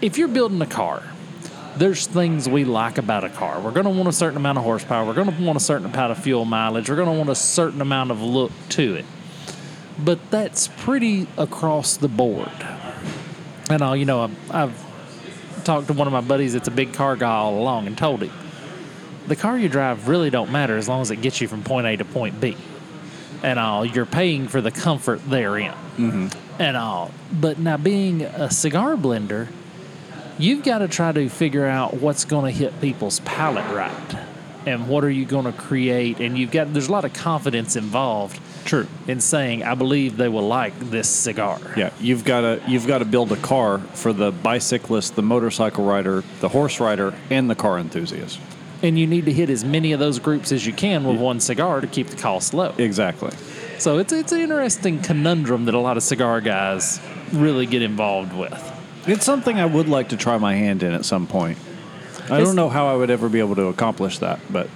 [0.01, 1.01] if you're building a car,
[1.77, 3.59] there's things we like about a car.
[3.59, 5.05] We're going to want a certain amount of horsepower.
[5.05, 6.89] We're going to want a certain amount of fuel mileage.
[6.89, 9.05] We're going to want a certain amount of look to it.
[9.99, 12.51] But that's pretty across the board.
[13.69, 16.93] And I'll, you know, I've, I've talked to one of my buddies that's a big
[16.93, 18.31] car guy all along and told him
[19.27, 21.85] the car you drive really don't matter as long as it gets you from point
[21.85, 22.55] A to point B
[23.43, 23.85] and all.
[23.85, 26.27] You're paying for the comfort therein, mm-hmm.
[26.61, 27.11] and all.
[27.31, 29.49] But now, being a cigar blender,
[30.37, 34.17] you've got to try to figure out what's going to hit people's palate right,
[34.65, 36.19] and what are you going to create.
[36.19, 38.87] And you've got there's a lot of confidence involved True.
[39.07, 41.59] in saying, I believe they will like this cigar.
[41.75, 45.85] Yeah, you've got to you've got to build a car for the bicyclist, the motorcycle
[45.85, 48.39] rider, the horse rider, and the car enthusiast.
[48.83, 51.39] And you need to hit as many of those groups as you can with one
[51.39, 52.75] cigar to keep the cost low.
[52.77, 53.31] Exactly.
[53.79, 56.99] So it's, it's an interesting conundrum that a lot of cigar guys
[57.31, 58.76] really get involved with.
[59.07, 61.57] It's something I would like to try my hand in at some point.
[62.29, 64.69] I don't know how I would ever be able to accomplish that, but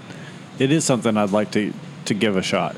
[0.58, 1.74] it is something I'd like to
[2.06, 2.76] to give a shot.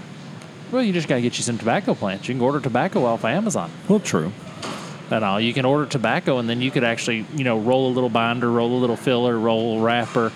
[0.72, 2.28] Well, you just got to get you some tobacco plants.
[2.28, 3.72] You can order tobacco off Amazon.
[3.88, 4.32] Well, true.
[5.12, 5.40] and all.
[5.40, 8.52] You can order tobacco, and then you could actually, you know, roll a little binder,
[8.52, 10.32] roll a little filler, roll a wrapper,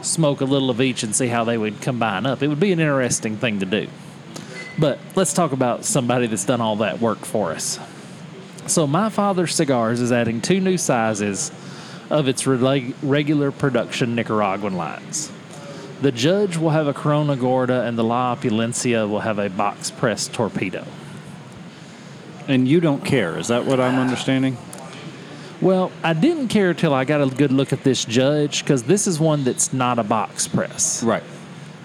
[0.00, 2.42] smoke a little of each, and see how they would combine up.
[2.42, 3.88] It would be an interesting thing to do.
[4.78, 7.78] But let's talk about somebody that's done all that work for us.
[8.66, 11.50] So, My Father Cigars is adding two new sizes
[12.10, 15.32] of its reg- regular production Nicaraguan lines.
[16.00, 19.90] The Judge will have a Corona Gorda, and the La Opulencia will have a box
[19.90, 20.84] press torpedo.
[22.48, 23.38] And you don't care.
[23.38, 24.56] Is that what I'm understanding?
[25.60, 29.06] Well, I didn't care till I got a good look at this judge because this
[29.06, 31.04] is one that's not a box press.
[31.04, 31.22] Right.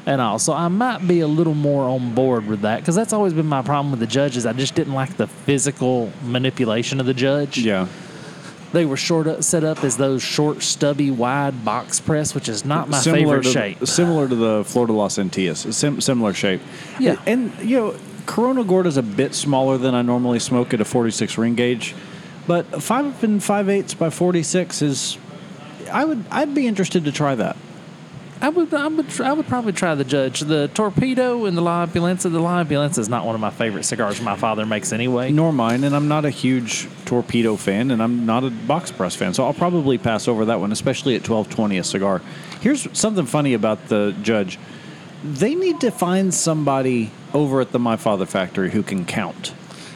[0.07, 3.33] And also, I might be a little more on board with that because that's always
[3.33, 4.45] been my problem with the judges.
[4.45, 7.57] I just didn't like the physical manipulation of the judge.
[7.57, 7.87] Yeah.
[8.71, 12.63] They were short up, set up as those short, stubby, wide box press, which is
[12.63, 13.85] not my similar favorite to, shape.
[13.85, 15.65] Similar to the Flor de las Antillas.
[15.65, 16.61] Uh, sim- similar shape.
[17.01, 17.21] Yeah.
[17.25, 17.95] And, you know,
[18.27, 21.95] Corona Gorda Gorda's a bit smaller than I normally smoke at a 46 ring gauge,
[22.47, 25.17] but five and five eighths by 46 is.
[25.91, 26.23] I would.
[26.31, 27.57] I'd be interested to try that.
[28.39, 30.41] I would, I would, I would probably try the judge.
[30.41, 32.31] The torpedo and the La Opulencia.
[32.31, 35.31] The La Opulencia is not one of my favorite cigars my father makes anyway.
[35.31, 39.15] Nor mine, and I'm not a huge torpedo fan, and I'm not a box press
[39.15, 42.21] fan, so I'll probably pass over that one, especially at 1220 a cigar.
[42.61, 44.59] Here's something funny about the judge.
[45.23, 49.53] They need to find somebody over at the My Father factory who can count.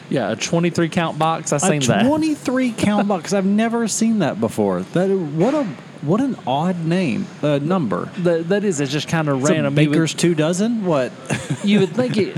[0.09, 1.53] Yeah, a 23 count box.
[1.53, 2.05] I A seen that.
[2.05, 3.33] 23 count box.
[3.33, 4.81] I've never seen that before.
[4.81, 5.67] That what a
[6.01, 8.05] what an odd name, uh, number.
[8.19, 9.77] That, that is, it's just kind of random.
[9.77, 10.85] You would- baker's two dozen.
[10.85, 11.11] What?
[11.63, 12.37] You would, think it,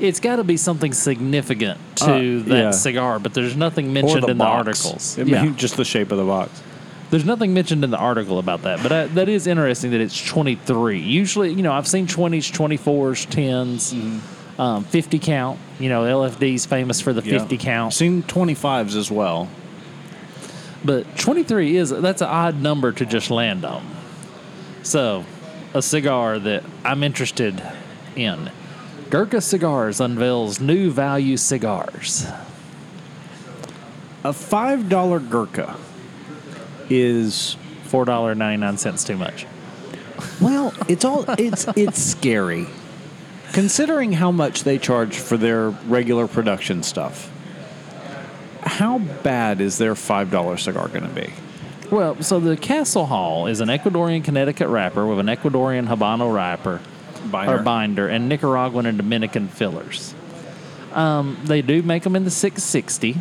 [0.00, 2.70] it's got to be something significant to Uh, that yeah.
[2.72, 4.82] cigar, but there's nothing mentioned the in box.
[4.82, 5.18] the articles.
[5.18, 6.60] I mean, yeah, just the shape of the box.
[7.10, 10.20] there's nothing mentioned in the article about that, but I, that is interesting that it's
[10.24, 10.98] 23.
[10.98, 14.60] Usually, you know, I've seen 20s, 24s, 10s, Mm-hmm.
[14.60, 15.60] um, 50 count.
[15.78, 17.92] You know, LFD's famous for the 50 count.
[17.94, 19.48] Seen 25s as well.
[20.84, 23.84] But 23 is that's an odd number to just land on.
[24.82, 25.24] So,
[25.72, 27.62] a cigar that I'm interested
[28.14, 28.50] in.
[29.10, 32.26] Gurkha Cigars unveils new value cigars.
[34.22, 35.76] A five dollar Gurkha
[36.90, 39.46] is Four dollar ninety nine cents too much.
[40.40, 42.66] well, it's all it's it's scary.
[43.52, 47.30] Considering how much they charge for their regular production stuff.
[48.74, 51.32] How bad is their five dollar cigar going to be?
[51.92, 56.80] Well, so the Castle Hall is an Ecuadorian Connecticut wrapper with an Ecuadorian Habano wrapper
[57.30, 57.54] Binder.
[57.54, 60.12] or binder and Nicaraguan and Dominican fillers.
[60.92, 63.16] Um, they do make them in the 660.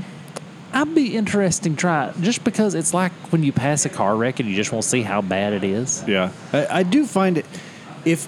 [0.73, 4.15] I'd be interesting to try it just because it's like when you pass a car
[4.15, 6.03] wreck and you just want to see how bad it is.
[6.07, 7.45] Yeah, I, I do find it.
[8.05, 8.27] If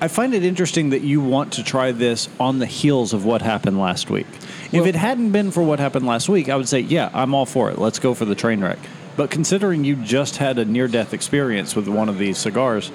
[0.00, 3.42] I find it interesting that you want to try this on the heels of what
[3.42, 4.26] happened last week.
[4.72, 7.46] If it hadn't been for what happened last week, I would say, yeah, I'm all
[7.46, 7.78] for it.
[7.78, 8.78] Let's go for the train wreck.
[9.16, 12.90] But considering you just had a near death experience with one of these cigars,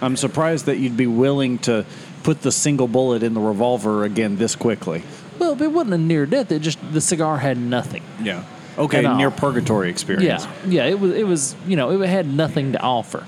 [0.00, 1.84] I'm surprised that you'd be willing to
[2.22, 5.02] put the single bullet in the revolver again this quickly.
[5.38, 6.50] Well, it wasn't a near death.
[6.52, 8.02] It just the cigar had nothing.
[8.22, 8.44] Yeah.
[8.78, 9.16] Okay, all.
[9.16, 10.44] near purgatory experience.
[10.44, 10.84] Yeah, yeah.
[10.86, 11.12] It was.
[11.12, 11.56] It was.
[11.66, 13.26] You know, it had nothing to offer.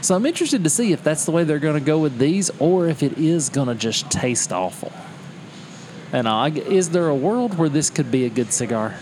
[0.00, 2.50] So I'm interested to see if that's the way they're going to go with these,
[2.58, 4.92] or if it is going to just taste awful.
[6.14, 8.94] And uh, is there a world where this could be a good cigar?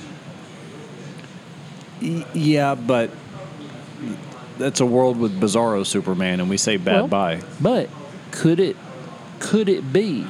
[2.00, 3.10] Yeah, but
[4.56, 7.42] that's a world with Bizarro Superman, and we say bad Well, bye.
[7.60, 7.90] But
[8.30, 8.76] could it?
[9.40, 10.26] Could it be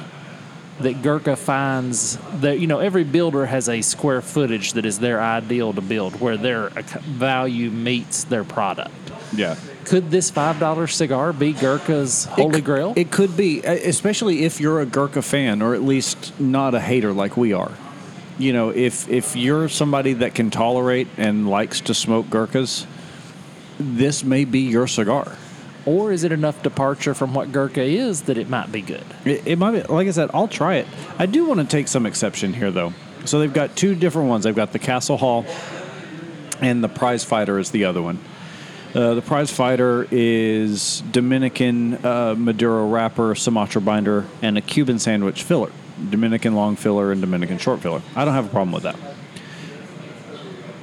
[0.81, 5.21] that Gurkha finds that you know every builder has a square footage that is their
[5.21, 8.93] ideal to build, where their value meets their product.
[9.33, 9.55] Yeah.
[9.85, 12.93] Could this five dollar cigar be Gurkha's holy it, grail?
[12.95, 17.11] It could be, especially if you're a Gurkha fan, or at least not a hater
[17.13, 17.71] like we are.
[18.37, 22.87] You know, if if you're somebody that can tolerate and likes to smoke Gurkhas,
[23.79, 25.37] this may be your cigar.
[25.85, 29.03] Or is it enough departure from what Gurkha is that it might be good?
[29.25, 30.87] It, it might be, like I said, I'll try it.
[31.19, 32.93] I do want to take some exception here, though.
[33.25, 34.45] So they've got two different ones.
[34.45, 35.45] They've got the Castle Hall,
[36.61, 38.19] and the Prize Fighter is the other one.
[38.93, 45.41] Uh, the Prize Fighter is Dominican uh, Maduro wrapper, Sumatra binder, and a Cuban sandwich
[45.41, 45.71] filler.
[46.11, 48.03] Dominican long filler and Dominican short filler.
[48.15, 48.95] I don't have a problem with that.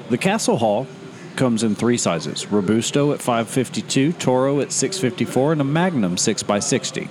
[0.08, 0.88] The Castle Hall
[1.36, 7.08] comes in three sizes: Robusto at 552, Toro at 654, and a Magnum 6x60.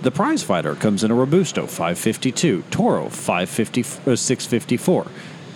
[0.00, 3.80] The Prize Fighter comes in a Robusto 552, Toro 550,
[4.10, 5.06] uh, 654,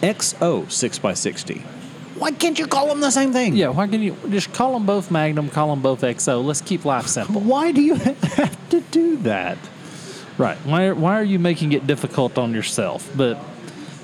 [0.02, 1.79] XO 6x60.
[2.20, 3.56] Why can't you call them the same thing?
[3.56, 6.44] Yeah, why can't you just call them both Magnum, call them both XO?
[6.44, 7.40] Let's keep life simple.
[7.40, 9.56] Why do you have to do that?
[10.36, 10.58] Right.
[10.58, 13.10] Why, why are you making it difficult on yourself?
[13.16, 13.42] But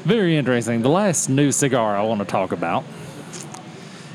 [0.05, 0.81] very interesting.
[0.81, 2.85] The last new cigar I want to talk about.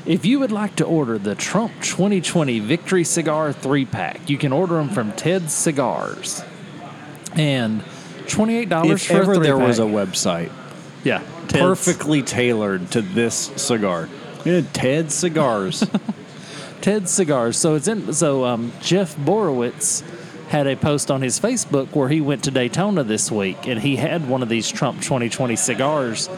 [0.04, 4.52] If you would like to order the Trump 2020 Victory Cigar 3 pack, you can
[4.52, 6.42] order them from Ted's Cigars.
[7.34, 7.82] And
[8.26, 10.50] $28 If for ever there was a website
[11.04, 11.22] yeah,
[11.52, 14.08] Ted's, perfectly tailored to this cigar,
[14.44, 15.84] yeah, Ted Cigars.
[16.80, 17.56] Ted's Cigars.
[17.56, 18.12] So it's in.
[18.12, 20.02] So um, Jeff Borowitz
[20.48, 23.96] had a post on his Facebook where he went to Daytona this week, and he
[23.96, 26.28] had one of these Trump 2020 cigars,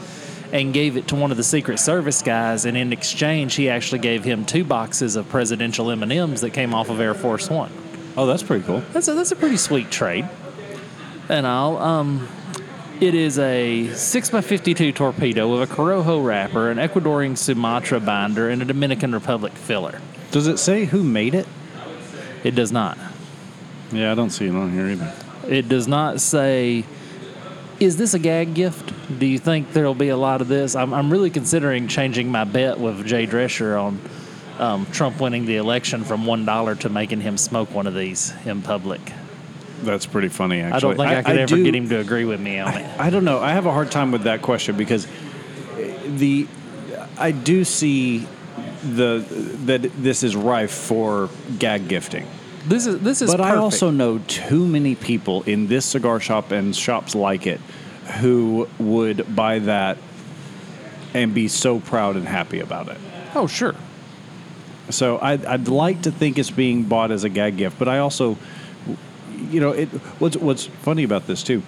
[0.52, 3.98] and gave it to one of the Secret Service guys, and in exchange, he actually
[3.98, 7.50] gave him two boxes of presidential M and M's that came off of Air Force
[7.50, 7.72] One.
[8.16, 8.82] oh, that's pretty cool.
[8.92, 10.28] That's a, that's a pretty sweet trade.
[11.28, 12.28] And I'll um,
[13.01, 18.49] it is a six x fifty-two torpedo with a Corojo wrapper, an Ecuadorian Sumatra binder,
[18.49, 20.01] and a Dominican Republic filler.
[20.30, 21.47] Does it say who made it?
[22.42, 22.99] It does not.
[23.92, 25.12] Yeah, I don't see it on here either.
[25.49, 26.84] It does not say.
[27.80, 28.92] Is this a gag gift?
[29.18, 30.76] Do you think there'll be a lot of this?
[30.76, 34.01] I'm, I'm really considering changing my bet with Jay Drescher on
[34.61, 38.32] um, Trump winning the election from one dollar to making him smoke one of these
[38.47, 39.01] in public.
[39.83, 40.61] That's pretty funny.
[40.61, 42.75] Actually, I don't think I, could ever do- get him to agree with me on
[42.75, 43.01] it.
[43.01, 43.41] I don't know.
[43.41, 45.07] I have a hard time with that question because
[46.07, 46.47] the
[47.18, 48.27] I do see
[48.83, 49.25] the
[49.64, 52.27] that this is rife for gag gifting.
[52.66, 53.31] This is this is.
[53.31, 57.61] But I also know too many people in this cigar shop and shops like it
[58.20, 59.99] who would buy that
[61.14, 62.99] and be so proud and happy about it.
[63.35, 63.75] Oh sure.
[64.91, 67.99] So I'd, I'd like to think it's being bought as a gag gift, but I
[67.99, 68.37] also,
[69.51, 69.88] you know, it.
[70.18, 71.62] What's what's funny about this too?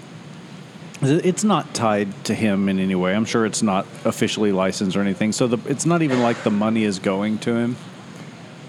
[1.03, 3.14] is It's not tied to him in any way.
[3.14, 5.33] I'm sure it's not officially licensed or anything.
[5.33, 7.77] So the, it's not even like the money is going to him.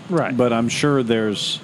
[0.09, 0.35] Right.
[0.35, 1.59] But I'm sure there's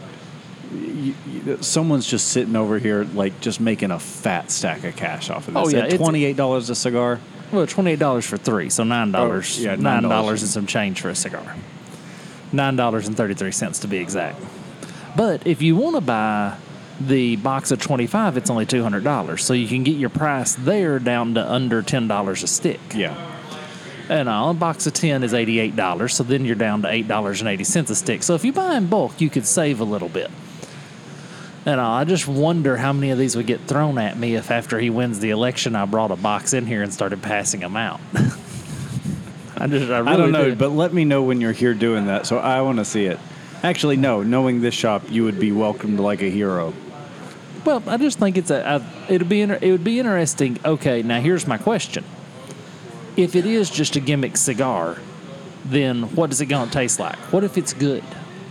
[1.61, 5.53] someone's just sitting over here, like just making a fat stack of cash off of
[5.53, 5.63] this.
[5.65, 7.19] Oh, yeah, At twenty eight dollars a cigar.
[7.51, 9.59] Well, twenty eight dollars for three, so nine oh, dollars.
[9.59, 11.55] Oh, yeah, $9 and some change for a cigar.
[12.51, 14.41] Nine dollars and thirty three cents to be exact.
[15.15, 16.57] But if you want to buy
[16.99, 20.09] the box of twenty five, it's only two hundred dollars, so you can get your
[20.09, 22.79] price there down to under ten dollars a stick.
[22.95, 23.31] Yeah.
[24.09, 26.89] And uh, a box of ten is eighty eight dollars, so then you're down to
[26.89, 28.23] eight dollars and eighty cents a stick.
[28.23, 30.29] So if you buy in bulk, you could save a little bit.
[31.65, 34.51] And uh, I just wonder how many of these would get thrown at me if
[34.51, 37.77] after he wins the election, I brought a box in here and started passing them
[37.77, 38.01] out.
[39.57, 40.55] I just, I, really I don't know, do.
[40.55, 42.25] but let me know when you're here doing that.
[42.25, 43.17] So I want to see it.
[43.61, 44.23] Actually, no.
[44.23, 46.73] Knowing this shop, you would be welcomed like a hero.
[47.65, 50.59] Well, I just think it's a, a it'd be inter- it would be interesting.
[50.63, 52.03] Okay, now here's my question:
[53.17, 54.97] If it is just a gimmick cigar,
[55.65, 57.17] then what is it going to taste like?
[57.31, 58.03] What if it's good?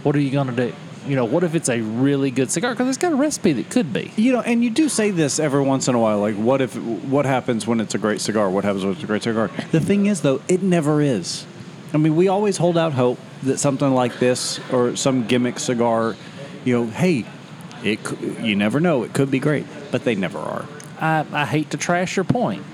[0.02, 0.74] What are you going to do?
[1.06, 2.72] You know, what if it's a really good cigar?
[2.72, 4.12] Because it's got a recipe that could be.
[4.16, 6.20] You know, and you do say this every once in a while.
[6.20, 6.76] Like, what if?
[6.76, 8.48] What happens when it's a great cigar?
[8.48, 9.50] What happens when it's a great cigar?
[9.72, 11.44] The thing is, though, it never is.
[11.92, 16.16] I mean, we always hold out hope that something like this or some gimmick cigar,
[16.64, 17.26] you know, hey,
[17.84, 18.00] it.
[18.40, 19.02] You never know.
[19.02, 20.66] It could be great, but they never are.
[21.00, 22.64] I, I hate to trash your point,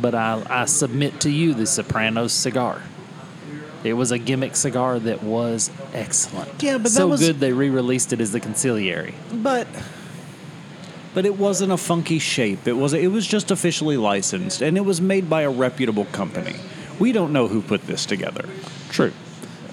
[0.00, 2.82] but I, I submit to you the Sopranos cigar.
[3.84, 6.62] It was a gimmick cigar that was excellent.
[6.62, 9.14] Yeah, but that so was- good they re-released it as the Conciliary.
[9.32, 9.66] But
[11.14, 12.66] but it wasn't a funky shape.
[12.66, 16.56] It was it was just officially licensed and it was made by a reputable company.
[16.98, 18.48] We don't know who put this together.
[18.90, 19.12] True.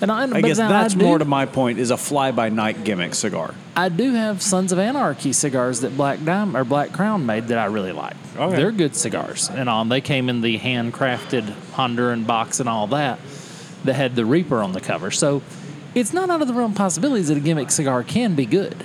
[0.02, 2.50] And I, I guess that's I do, more to my point is a fly by
[2.50, 3.54] night gimmick cigar.
[3.76, 7.58] I do have Sons of Anarchy cigars that Black Diamond or Black Crown made that
[7.58, 8.16] I really like.
[8.38, 8.56] Okay.
[8.56, 11.44] They're good cigars, and um, they came in the handcrafted
[11.74, 13.20] Honduran box and all that.
[13.86, 15.42] That had the Reaper on the cover, so
[15.96, 18.76] it's not out of the realm of possibilities that a gimmick cigar can be good.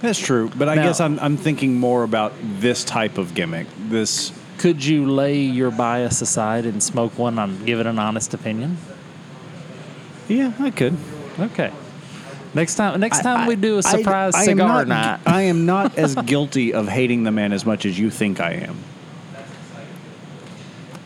[0.00, 3.66] That's true, but I Now- guess I'm I'm thinking more about this type of gimmick.
[3.88, 8.32] This Could you lay your bias aside and smoke one and give it an honest
[8.34, 8.78] opinion?
[10.28, 10.96] Yeah, I could.
[11.38, 11.72] Okay.
[12.54, 15.20] Next time, next time I- we do a surprise I am cigar not, night.
[15.26, 18.52] I am not as guilty of hating the man as much as you think I
[18.52, 18.76] am.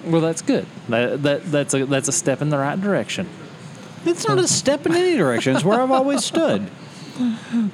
[0.06, 0.66] well, that's good.
[0.88, 3.28] That, that that's a that's a step in the right direction.
[4.06, 5.54] It's not a step in any direction.
[5.56, 6.70] It's where I've always stood.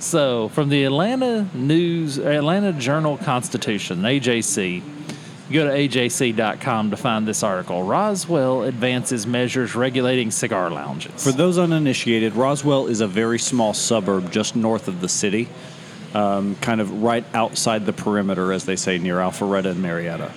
[0.00, 4.82] So, from the Atlanta News, Atlanta Journal Constitution, AJC,
[5.50, 7.82] go to ajc.com to find this article.
[7.82, 11.22] Roswell advances measures regulating cigar lounges.
[11.22, 15.48] For those uninitiated, Roswell is a very small suburb just north of the city,
[16.14, 20.32] um, kind of right outside the perimeter, as they say, near Alpharetta and Marietta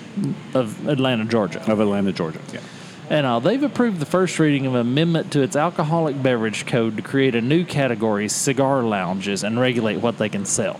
[0.53, 1.59] of Atlanta, Georgia.
[1.71, 2.39] of Atlanta, Georgia.
[2.53, 2.61] Yeah.
[3.09, 6.95] And uh, they've approved the first reading of an amendment to its alcoholic beverage code
[6.97, 10.79] to create a new category, cigar lounges, and regulate what they can sell.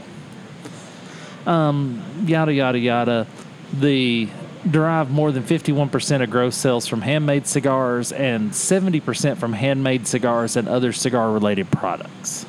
[1.48, 3.28] Um, yada, yada, yada.
[3.74, 4.30] The
[4.70, 10.56] derive more than 51% of gross sales from handmade cigars and 70% from handmade cigars
[10.56, 12.46] and other cigar related products.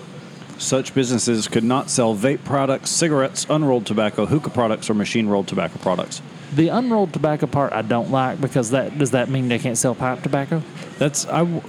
[0.58, 5.48] Such businesses could not sell vape products, cigarettes, unrolled tobacco, hookah products, or machine rolled
[5.48, 6.20] tobacco products.
[6.54, 9.94] The unrolled tobacco part I don't like because that does that mean they can't sell
[9.94, 10.62] pipe tobacco?
[10.98, 11.62] That's I.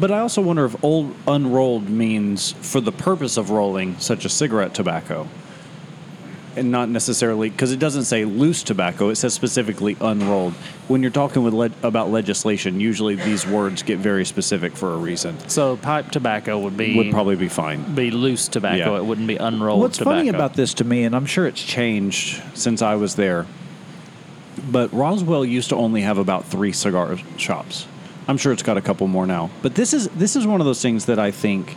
[0.00, 4.32] But I also wonder if old unrolled means for the purpose of rolling, such as
[4.32, 5.28] cigarette tobacco,
[6.56, 9.08] and not necessarily because it doesn't say loose tobacco.
[9.08, 10.52] It says specifically unrolled.
[10.88, 14.96] When you're talking with le- about legislation, usually these words get very specific for a
[14.96, 15.38] reason.
[15.48, 17.94] So pipe tobacco would be Would probably be fine.
[17.94, 18.94] be loose tobacco.
[18.94, 18.98] Yeah.
[18.98, 20.16] It wouldn't be unrolled What's tobacco.
[20.18, 23.46] funny about this to me, and I'm sure it's changed since I was there,
[24.70, 27.86] but Roswell used to only have about three cigar shops.
[28.28, 29.50] I'm sure it's got a couple more now.
[29.62, 31.76] But this is this is one of those things that I think,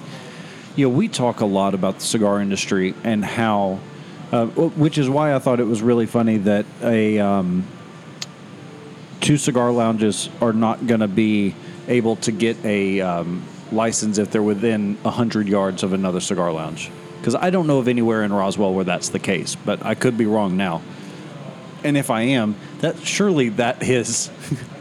[0.75, 3.79] you know, we talk a lot about the cigar industry and how,
[4.35, 7.65] uh, which is why I thought it was really funny that a um,
[9.21, 11.55] two cigar lounges are not going to be
[11.87, 16.91] able to get a um, license if they're within 100 yards of another cigar lounge.
[17.17, 20.17] Because I don't know of anywhere in Roswell where that's the case, but I could
[20.17, 20.81] be wrong now.
[21.85, 24.29] And if I am, that surely that is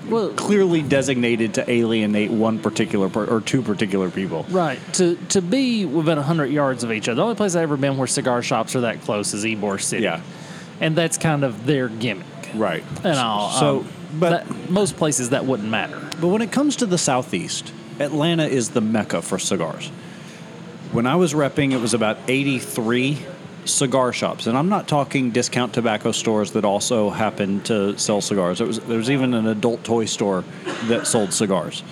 [0.09, 4.47] Well- clearly designated to alienate one particular per, or two particular people.
[4.51, 4.79] Right.
[4.95, 7.17] To to be within 100 yards of each other.
[7.17, 10.03] The only place I've ever been where cigar shops are that close is Ybor City.
[10.05, 10.23] Yeah.
[10.81, 12.27] And that's kind of their gimmick.
[12.55, 12.83] Right.
[13.05, 13.51] And all.
[13.51, 13.89] So, um,
[14.19, 16.01] but that- most places that wouldn't matter.
[16.21, 19.89] But when it comes to the Southeast, Atlanta is the mecca for cigars.
[20.93, 23.19] When I was repping, it was about 83
[23.65, 28.61] cigar shops, and I'm not talking discount tobacco stores that also happen to sell cigars.
[28.61, 30.45] It was there was even an adult toy store
[30.85, 31.83] that sold cigars.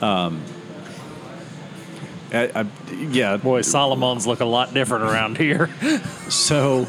[0.00, 0.42] Um,
[2.32, 2.66] I, I,
[3.10, 5.70] yeah, Boy, Solomon's look a lot different around here.
[6.28, 6.86] so,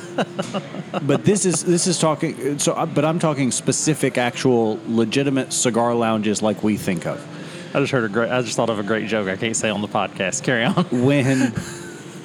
[1.02, 2.60] but this is this is talking.
[2.60, 7.26] So, but I'm talking specific, actual, legitimate cigar lounges like we think of.
[7.74, 8.32] I just heard a great.
[8.32, 9.30] I just thought of a great joke.
[9.30, 10.44] I can't say on the podcast.
[10.44, 10.86] Carry on.
[11.06, 11.52] when uh,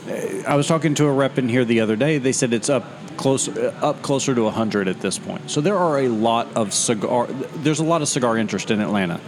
[0.07, 2.85] I was talking to a rep in here the other day, they said it's up
[3.17, 5.51] close uh, up closer to 100 at this point.
[5.51, 7.27] So there are a lot of cigar
[7.57, 9.21] there's a lot of cigar interest in Atlanta.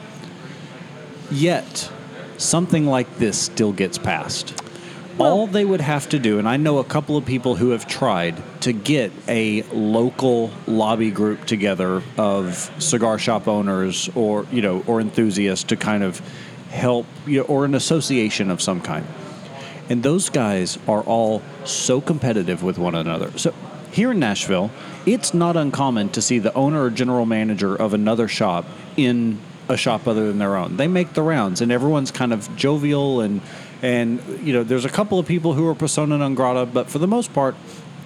[1.30, 1.90] Yet
[2.36, 4.54] something like this still gets passed.
[5.18, 7.86] All they would have to do, and I know a couple of people who have
[7.86, 14.84] tried to get a local lobby group together of cigar shop owners or you know
[14.86, 16.20] or enthusiasts to kind of
[16.68, 19.06] help you know, or an association of some kind.
[19.88, 23.36] And those guys are all so competitive with one another.
[23.38, 23.54] So
[23.92, 24.70] here in Nashville,
[25.04, 28.66] it's not uncommon to see the owner or general manager of another shop
[28.96, 30.76] in a shop other than their own.
[30.76, 33.40] They make the rounds, and everyone's kind of jovial and
[33.82, 36.98] and you know there's a couple of people who are persona non grata, but for
[36.98, 37.54] the most part,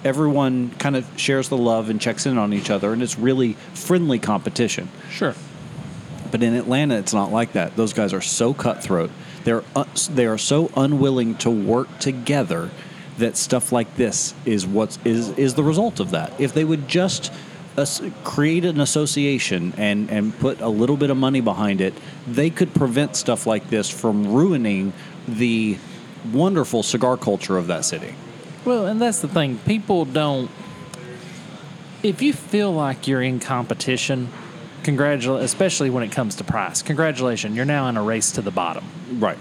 [0.03, 3.53] everyone kind of shares the love and checks in on each other, and it's really
[3.73, 4.89] friendly competition.
[5.09, 5.35] Sure.
[6.31, 7.75] But in Atlanta, it's not like that.
[7.75, 9.11] Those guys are so cutthroat.
[9.43, 12.69] They're uh, they are so unwilling to work together
[13.17, 16.39] that stuff like this is what is is the result of that.
[16.39, 17.31] If they would just
[18.23, 21.93] create an association and and put a little bit of money behind it,
[22.27, 24.93] they could prevent stuff like this from ruining
[25.27, 25.77] the
[26.31, 28.13] wonderful cigar culture of that city.
[28.65, 29.57] Well, and that's the thing.
[29.59, 30.51] People don't.
[32.03, 34.29] If you feel like you're in competition,
[34.83, 36.81] congratulate, especially when it comes to price.
[36.81, 38.85] Congratulations, you're now in a race to the bottom.
[39.11, 39.37] Right.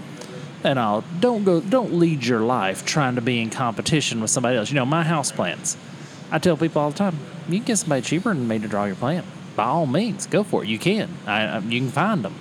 [0.62, 4.56] And I'll don't go, don't lead your life trying to be in competition with somebody
[4.56, 4.70] else.
[4.70, 5.76] You know, my house plans.
[6.30, 7.18] I tell people all the time,
[7.48, 9.24] you can get somebody cheaper than me to draw your plan.
[9.56, 10.68] By all means, go for it.
[10.68, 11.10] You can.
[11.26, 12.34] I, I, you can find them.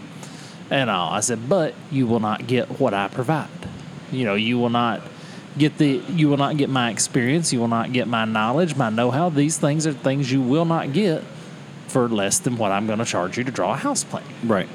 [0.69, 1.11] And all.
[1.11, 3.49] I said, but you will not get what I provide.
[4.11, 5.01] You know, you will not
[5.57, 7.51] get the you will not get my experience.
[7.51, 9.29] You will not get my knowledge, my know-how.
[9.29, 11.23] These things are things you will not get
[11.89, 14.23] for less than what I'm going to charge you to draw a house plan.
[14.43, 14.69] Right.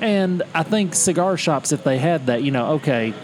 [0.00, 3.14] And I think cigar shops, if they had that, you know, okay,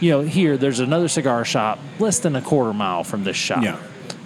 [0.00, 3.62] you know, here there's another cigar shop less than a quarter mile from this shop.
[3.62, 3.80] Yeah.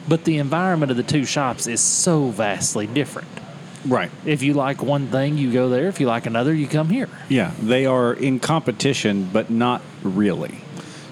[0.08, 3.28] But the environment of the two shops is so vastly different.
[3.86, 4.10] Right.
[4.26, 5.88] If you like one thing, you go there.
[5.88, 7.08] If you like another, you come here.
[7.28, 10.58] Yeah, they are in competition, but not really.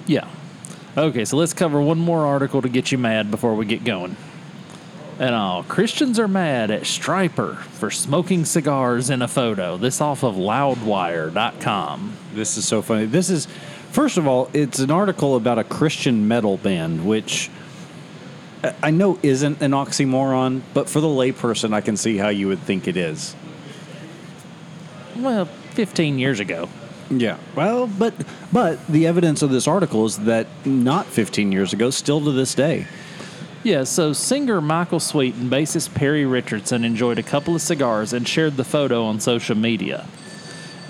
[0.06, 0.28] Yeah.
[0.96, 4.16] Okay, so let's cover one more article to get you mad before we get going.
[5.18, 9.76] And all Christians are mad at Stryper for smoking cigars in a photo.
[9.76, 12.16] This off of loudwire.com.
[12.34, 13.06] This is so funny.
[13.06, 13.46] This is,
[13.90, 17.50] first of all, it's an article about a Christian metal band, which
[18.82, 22.60] I- know isn't an oxymoron, but for the layperson, I can see how you would
[22.60, 23.34] think it is.
[25.16, 26.68] Well, 15 years ago.
[27.10, 27.38] Yeah.
[27.56, 28.14] Well, but
[28.52, 32.54] but the evidence of this article is that not 15 years ago, still to this
[32.54, 32.86] day.
[33.68, 38.26] Yeah, so singer Michael Sweet and bassist Perry Richardson enjoyed a couple of cigars and
[38.26, 40.06] shared the photo on social media.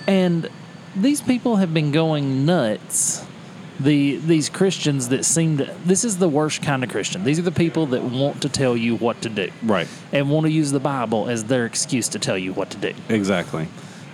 [0.06, 0.48] And
[0.94, 3.26] these people have been going nuts.
[3.80, 7.24] The these Christians that seem to this is the worst kind of Christian.
[7.24, 9.50] These are the people that want to tell you what to do.
[9.64, 9.88] Right.
[10.12, 12.94] And want to use the Bible as their excuse to tell you what to do.
[13.08, 13.66] Exactly.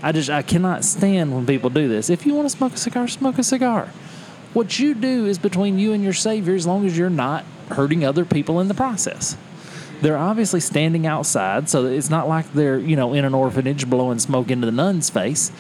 [0.03, 2.09] I just I cannot stand when people do this.
[2.09, 3.91] If you want to smoke a cigar, smoke a cigar.
[4.55, 8.05] What you do is between you and your Savior as long as you're not hurting
[8.05, 9.37] other people in the process.
[10.01, 14.19] They're obviously standing outside, so it's not like they're, you know, in an orphanage blowing
[14.19, 15.51] smoke into the nun's face.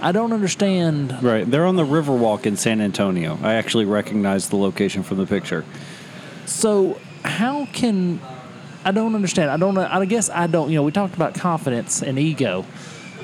[0.00, 1.22] I don't understand.
[1.22, 1.48] Right.
[1.48, 3.38] They're on the Riverwalk in San Antonio.
[3.42, 5.64] I actually recognize the location from the picture.
[6.46, 8.20] So, how can
[8.84, 9.50] I don't understand.
[9.50, 12.64] I don't I guess I don't, you know, we talked about confidence and ego.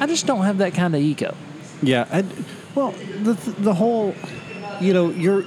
[0.01, 1.35] I just don't have that kind of ego.
[1.83, 2.07] Yeah.
[2.11, 2.25] I,
[2.75, 4.15] well, the the whole,
[4.81, 5.45] you know, your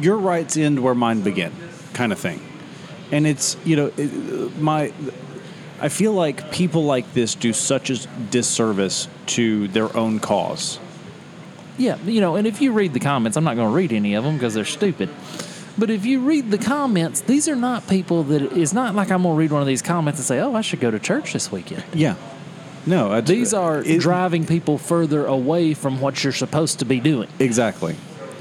[0.00, 1.52] your rights end where mine begin,
[1.92, 2.40] kind of thing,
[3.12, 4.92] and it's you know, it, my.
[5.80, 7.96] I feel like people like this do such a
[8.30, 10.78] disservice to their own cause.
[11.76, 14.14] Yeah, you know, and if you read the comments, I'm not going to read any
[14.14, 15.10] of them because they're stupid.
[15.76, 19.24] But if you read the comments, these are not people that it's not like I'm
[19.24, 21.32] going to read one of these comments and say, "Oh, I should go to church
[21.32, 22.14] this weekend." Yeah.
[22.86, 27.00] No, I- These are it- driving people further away from what you're supposed to be
[27.00, 27.28] doing.
[27.40, 27.96] Exactly.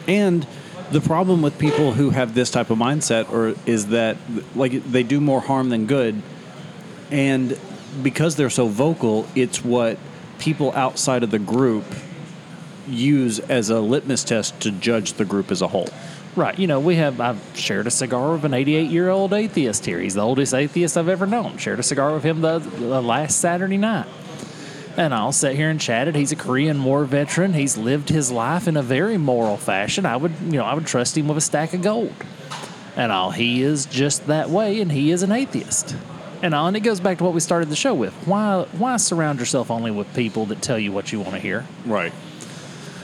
[0.07, 0.45] And
[0.91, 4.17] the problem with people who have this type of mindset or is that
[4.55, 6.21] like they do more harm than good
[7.11, 7.57] and
[8.01, 9.97] because they're so vocal, it's what
[10.39, 11.85] people outside of the group
[12.87, 15.89] use as a litmus test to judge the group as a whole.
[16.35, 16.57] Right.
[16.57, 19.99] You know, we have, I've shared a cigar with an 88 year old atheist here.
[19.99, 21.57] He's the oldest atheist I've ever known.
[21.57, 24.07] Shared a cigar with him the, the last Saturday night.
[24.95, 26.15] And I'll sit here and chat it.
[26.15, 27.53] He's a Korean War veteran.
[27.53, 30.05] He's lived his life in a very moral fashion.
[30.05, 32.13] I would, you know, I would trust him with a stack of gold.
[32.95, 35.95] And all he is just that way, and he is an atheist.
[36.43, 38.13] And all, and it goes back to what we started the show with.
[38.27, 41.65] Why, why surround yourself only with people that tell you what you want to hear?
[41.87, 42.13] Right.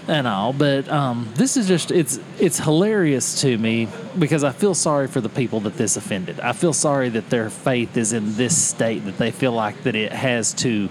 [0.07, 3.87] and all, but um, this is just it's it's hilarious to me
[4.17, 6.39] because I feel sorry for the people that this offended.
[6.39, 9.95] I feel sorry that their faith is in this state that they feel like that
[9.95, 10.89] it has to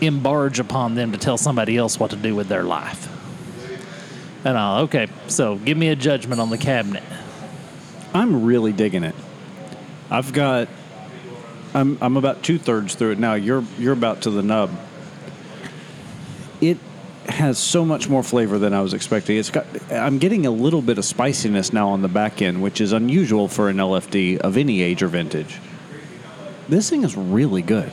[0.00, 3.08] embarge upon them to tell somebody else what to do with their life.
[4.44, 7.02] And I'll, okay, so give me a judgment on the cabinet.
[8.14, 9.14] I'm really digging it.
[10.10, 10.68] I've got
[11.74, 13.34] I'm I'm about two thirds through it now.
[13.34, 14.70] You're you're about to the nub.
[16.60, 16.78] It
[17.26, 19.36] has so much more flavor than I was expecting.
[19.36, 22.80] It's got I'm getting a little bit of spiciness now on the back end, which
[22.80, 25.60] is unusual for an LFD of any age or vintage.
[26.68, 27.92] This thing is really good.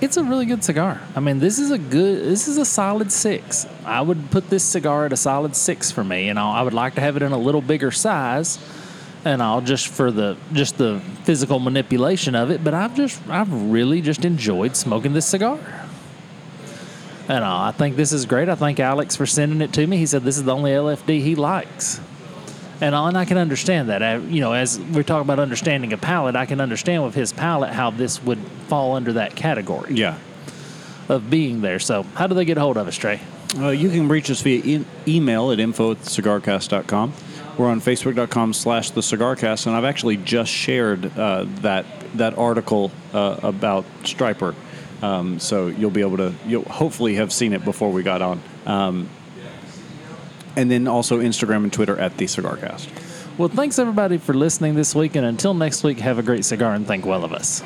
[0.00, 1.00] It's a really good cigar.
[1.14, 3.66] I mean, this is a good, this is a solid six.
[3.84, 6.74] I would put this cigar at a solid six for me, and I'll, I would
[6.74, 8.58] like to have it in a little bigger size,
[9.24, 12.62] and I'll just for the just the physical manipulation of it.
[12.62, 15.58] But I've just, I've really just enjoyed smoking this cigar,
[17.28, 18.50] and uh, I think this is great.
[18.50, 19.96] I thank Alex for sending it to me.
[19.96, 22.00] He said this is the only LFD he likes.
[22.80, 24.02] And, and I can understand that.
[24.02, 27.32] I, you know, as we're talking about understanding a palate, I can understand with his
[27.32, 30.18] palate how this would fall under that category Yeah.
[31.08, 31.78] of being there.
[31.78, 33.20] So, how do they get a hold of us, Trae?
[33.58, 37.12] Uh, you can reach us via e- email at info at cigarcast.com.
[37.56, 42.90] We're on facebook.com slash the cigarcast, and I've actually just shared uh, that that article
[43.14, 44.54] uh, about Stryper.
[45.02, 48.40] Um, so you'll be able to, you'll hopefully have seen it before we got on.
[48.66, 49.08] Um,
[50.56, 52.88] and then also Instagram and Twitter at the cigarcast.
[53.38, 56.72] Well, thanks everybody for listening this week, and until next week, have a great cigar
[56.72, 57.62] and think well of us.